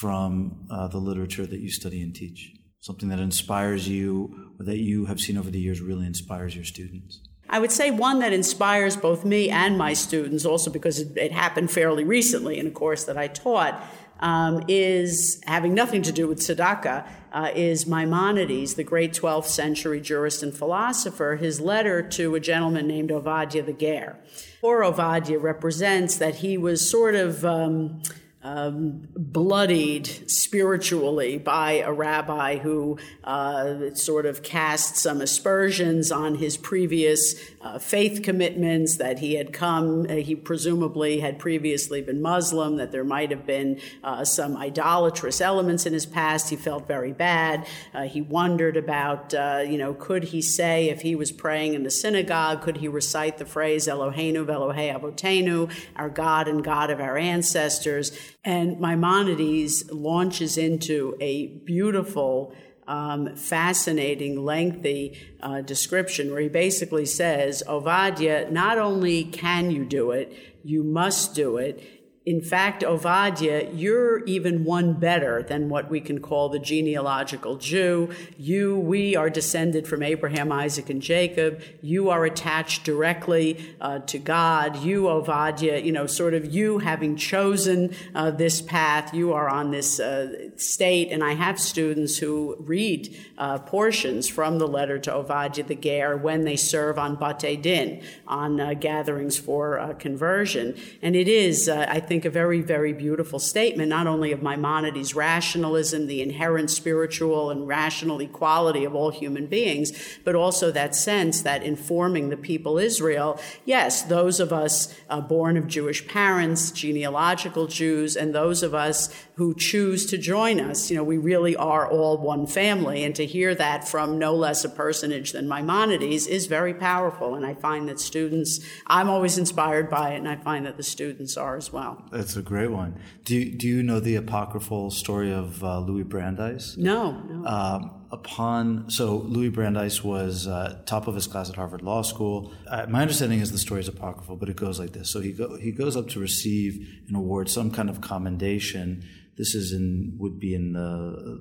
from 0.00 0.32
uh, 0.70 0.88
the 0.88 0.98
literature 0.98 1.46
that 1.46 1.60
you 1.60 1.70
study 1.70 2.02
and 2.02 2.12
teach. 2.14 2.40
Something 2.80 3.08
that 3.10 3.20
inspires 3.20 3.88
you, 3.88 4.54
or 4.58 4.64
that 4.64 4.78
you 4.78 5.06
have 5.06 5.20
seen 5.20 5.36
over 5.38 5.50
the 5.50 5.60
years 5.60 5.80
really 5.80 6.06
inspires 6.06 6.56
your 6.56 6.64
students. 6.64 7.20
I 7.48 7.58
would 7.62 7.70
say 7.70 7.86
one 7.90 8.18
that 8.20 8.32
inspires 8.32 8.96
both 8.96 9.24
me 9.24 9.50
and 9.50 9.78
my 9.78 9.92
students, 9.92 10.44
also 10.44 10.70
because 10.70 10.98
it, 10.98 11.16
it 11.16 11.32
happened 11.44 11.70
fairly 11.70 12.04
recently 12.04 12.58
in 12.58 12.66
a 12.66 12.70
course 12.70 13.04
that 13.04 13.16
I 13.16 13.28
taught. 13.28 13.74
um, 14.22 14.62
is 14.68 15.40
having 15.46 15.74
nothing 15.74 16.02
to 16.02 16.12
do 16.12 16.26
with 16.28 16.38
tzedakah. 16.38 17.06
Uh, 17.32 17.50
is 17.54 17.86
Maimonides, 17.86 18.74
the 18.74 18.84
great 18.84 19.14
12th 19.14 19.46
century 19.46 20.02
jurist 20.02 20.42
and 20.42 20.54
philosopher, 20.54 21.38
his 21.40 21.60
letter 21.60 22.02
to 22.02 22.34
a 22.34 22.40
gentleman 22.40 22.86
named 22.86 23.08
Ovadia 23.08 23.64
the 23.64 23.72
Ger. 23.72 24.18
Poor 24.60 24.82
Ovadia 24.82 25.40
represents 25.40 26.16
that 26.16 26.36
he 26.36 26.58
was 26.58 26.88
sort 26.88 27.14
of. 27.14 27.44
Um, 27.44 28.02
um, 28.44 29.06
bloodied 29.16 30.28
spiritually 30.30 31.38
by 31.38 31.74
a 31.74 31.92
rabbi 31.92 32.58
who 32.58 32.98
uh, 33.22 33.94
sort 33.94 34.26
of 34.26 34.42
cast 34.42 34.96
some 34.96 35.20
aspersions 35.20 36.10
on 36.10 36.34
his 36.34 36.56
previous 36.56 37.36
uh, 37.60 37.78
faith 37.78 38.22
commitments, 38.22 38.96
that 38.96 39.20
he 39.20 39.34
had 39.34 39.52
come, 39.52 40.06
uh, 40.10 40.14
he 40.14 40.34
presumably 40.34 41.20
had 41.20 41.38
previously 41.38 42.02
been 42.02 42.20
Muslim, 42.20 42.76
that 42.76 42.90
there 42.90 43.04
might 43.04 43.30
have 43.30 43.46
been 43.46 43.80
uh, 44.02 44.24
some 44.24 44.56
idolatrous 44.56 45.40
elements 45.40 45.86
in 45.86 45.92
his 45.92 46.04
past. 46.04 46.50
He 46.50 46.56
felt 46.56 46.88
very 46.88 47.12
bad. 47.12 47.66
Uh, 47.94 48.02
he 48.02 48.20
wondered 48.20 48.76
about, 48.76 49.32
uh, 49.34 49.62
you 49.64 49.78
know, 49.78 49.94
could 49.94 50.24
he 50.24 50.42
say, 50.42 50.88
if 50.88 51.02
he 51.02 51.14
was 51.14 51.30
praying 51.30 51.74
in 51.74 51.84
the 51.84 51.90
synagogue, 51.90 52.62
could 52.62 52.78
he 52.78 52.88
recite 52.88 53.38
the 53.38 53.46
phrase 53.46 53.86
Eloheinu 53.86 54.44
Elohei 54.44 54.92
Avotenu, 54.92 55.72
our 55.94 56.08
God 56.08 56.48
and 56.48 56.64
God 56.64 56.90
of 56.90 57.00
our 57.00 57.16
ancestors? 57.16 58.10
And 58.44 58.80
Maimonides 58.80 59.90
launches 59.92 60.58
into 60.58 61.16
a 61.20 61.46
beautiful, 61.46 62.54
um, 62.88 63.36
fascinating, 63.36 64.44
lengthy 64.44 65.16
uh, 65.40 65.60
description 65.60 66.32
where 66.32 66.40
he 66.40 66.48
basically 66.48 67.06
says, 67.06 67.62
Ovadia, 67.68 68.50
not 68.50 68.78
only 68.78 69.24
can 69.24 69.70
you 69.70 69.84
do 69.84 70.10
it, 70.10 70.36
you 70.64 70.82
must 70.82 71.34
do 71.34 71.56
it 71.56 72.01
in 72.24 72.40
fact, 72.40 72.84
Ovadia, 72.84 73.68
you're 73.74 74.22
even 74.26 74.62
one 74.62 74.92
better 74.92 75.42
than 75.42 75.68
what 75.68 75.90
we 75.90 76.00
can 76.00 76.20
call 76.20 76.48
the 76.48 76.60
genealogical 76.60 77.56
Jew. 77.56 78.10
You, 78.38 78.78
we 78.78 79.16
are 79.16 79.28
descended 79.28 79.88
from 79.88 80.04
Abraham, 80.04 80.52
Isaac, 80.52 80.88
and 80.88 81.02
Jacob. 81.02 81.60
You 81.80 82.10
are 82.10 82.24
attached 82.24 82.84
directly 82.84 83.74
uh, 83.80 84.00
to 84.00 84.20
God. 84.20 84.76
You, 84.76 85.04
Ovadia, 85.04 85.84
you 85.84 85.90
know, 85.90 86.06
sort 86.06 86.34
of 86.34 86.54
you 86.54 86.78
having 86.78 87.16
chosen 87.16 87.92
uh, 88.14 88.30
this 88.30 88.62
path, 88.62 89.12
you 89.12 89.32
are 89.32 89.48
on 89.48 89.72
this 89.72 89.98
uh, 89.98 90.50
state. 90.56 91.10
And 91.10 91.24
I 91.24 91.34
have 91.34 91.58
students 91.58 92.18
who 92.18 92.56
read 92.60 93.18
uh, 93.36 93.58
portions 93.58 94.28
from 94.28 94.60
the 94.60 94.68
letter 94.68 95.00
to 95.00 95.10
Ovadia 95.10 95.66
the 95.66 95.74
Ger 95.74 96.16
when 96.16 96.44
they 96.44 96.56
serve 96.56 97.00
on 97.00 97.16
Bate 97.16 97.60
Din, 97.60 98.00
on 98.28 98.60
uh, 98.60 98.74
gatherings 98.74 99.36
for 99.38 99.80
uh, 99.80 99.94
conversion. 99.94 100.76
And 101.02 101.16
it 101.16 101.26
is, 101.26 101.68
I 101.68 101.98
think, 101.98 102.11
think, 102.12 102.26
a 102.26 102.30
very, 102.30 102.60
very 102.60 102.92
beautiful 102.92 103.38
statement, 103.38 103.88
not 103.88 104.06
only 104.06 104.32
of 104.32 104.42
Maimonides' 104.42 105.14
rationalism, 105.14 106.08
the 106.08 106.20
inherent 106.20 106.68
spiritual 106.68 107.48
and 107.48 107.66
rational 107.66 108.20
equality 108.20 108.84
of 108.84 108.94
all 108.94 109.08
human 109.08 109.46
beings, 109.46 110.18
but 110.22 110.34
also 110.34 110.70
that 110.70 110.94
sense 110.94 111.40
that 111.40 111.62
informing 111.62 112.28
the 112.28 112.36
people 112.36 112.76
Israel, 112.76 113.40
yes, 113.64 114.02
those 114.02 114.40
of 114.40 114.52
us 114.52 114.94
uh, 115.08 115.22
born 115.22 115.56
of 115.56 115.66
Jewish 115.66 116.06
parents, 116.06 116.70
genealogical 116.70 117.66
Jews, 117.66 118.14
and 118.14 118.34
those 118.34 118.62
of 118.62 118.74
us 118.74 119.08
who 119.42 119.52
choose 119.54 120.06
to 120.06 120.16
join 120.16 120.60
us, 120.60 120.88
you 120.88 120.96
know, 120.96 121.02
we 121.02 121.18
really 121.18 121.56
are 121.56 121.84
all 121.90 122.16
one 122.16 122.46
family. 122.46 123.02
And 123.02 123.12
to 123.16 123.26
hear 123.26 123.56
that 123.56 123.88
from 123.88 124.16
no 124.16 124.36
less 124.36 124.64
a 124.64 124.68
personage 124.68 125.32
than 125.32 125.48
Maimonides 125.48 126.28
is 126.28 126.46
very 126.46 126.72
powerful. 126.72 127.34
And 127.34 127.44
I 127.44 127.54
find 127.54 127.88
that 127.88 127.98
students, 127.98 128.60
I'm 128.86 129.10
always 129.10 129.38
inspired 129.38 129.90
by 129.90 130.10
it, 130.10 130.18
and 130.18 130.28
I 130.28 130.36
find 130.36 130.64
that 130.66 130.76
the 130.76 130.84
students 130.84 131.36
are 131.36 131.56
as 131.56 131.72
well. 131.72 132.04
That's 132.12 132.36
a 132.36 132.42
great 132.42 132.70
one. 132.70 133.00
Do 133.24 133.36
you, 133.36 133.50
do 133.50 133.66
you 133.66 133.82
know 133.82 133.98
the 133.98 134.14
apocryphal 134.14 134.92
story 134.92 135.32
of 135.32 135.64
uh, 135.64 135.80
Louis 135.80 136.04
Brandeis? 136.04 136.76
No. 136.76 137.10
Um, 137.46 138.06
upon 138.10 138.90
so 138.90 139.16
Louis 139.16 139.48
Brandeis 139.48 140.04
was 140.04 140.46
uh, 140.46 140.82
top 140.86 141.06
of 141.06 141.14
his 141.14 141.26
class 141.26 141.48
at 141.48 141.56
Harvard 141.56 141.82
Law 141.82 142.02
School. 142.02 142.52
Uh, 142.68 142.86
my 142.88 143.02
understanding 143.02 143.40
is 143.40 143.50
the 143.50 143.58
story 143.58 143.80
is 143.80 143.88
apocryphal, 143.88 144.36
but 144.36 144.48
it 144.48 144.56
goes 144.56 144.78
like 144.78 144.92
this: 144.92 145.10
so 145.10 145.20
he 145.20 145.32
go, 145.32 145.56
he 145.56 145.72
goes 145.72 145.96
up 145.96 146.08
to 146.10 146.20
receive 146.20 146.86
an 147.08 147.14
award, 147.14 147.48
some 147.48 147.70
kind 147.70 147.88
of 147.88 148.00
commendation. 148.00 149.02
This 149.38 149.54
is 149.54 149.72
in 149.72 150.16
would 150.18 150.38
be 150.38 150.54
in 150.54 150.74
the 150.74 151.40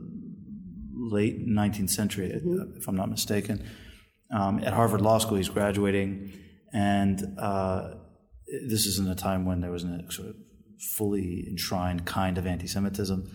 late 0.93 1.45
19th 1.45 1.89
century, 1.89 2.29
mm-hmm. 2.29 2.77
if 2.77 2.87
I'm 2.87 2.95
not 2.95 3.09
mistaken. 3.09 3.65
Um, 4.33 4.59
at 4.59 4.73
Harvard 4.73 5.01
Law 5.01 5.17
School, 5.17 5.37
he's 5.37 5.49
graduating, 5.49 6.31
and 6.73 7.37
uh, 7.37 7.95
this 8.67 8.85
is 8.85 8.97
in 8.97 9.07
a 9.07 9.15
time 9.15 9.45
when 9.45 9.59
there 9.59 9.71
was 9.71 9.83
a 9.83 9.99
sort 10.09 10.29
of 10.29 10.35
fully 10.95 11.45
enshrined 11.49 12.05
kind 12.05 12.37
of 12.37 12.47
anti-Semitism. 12.47 13.29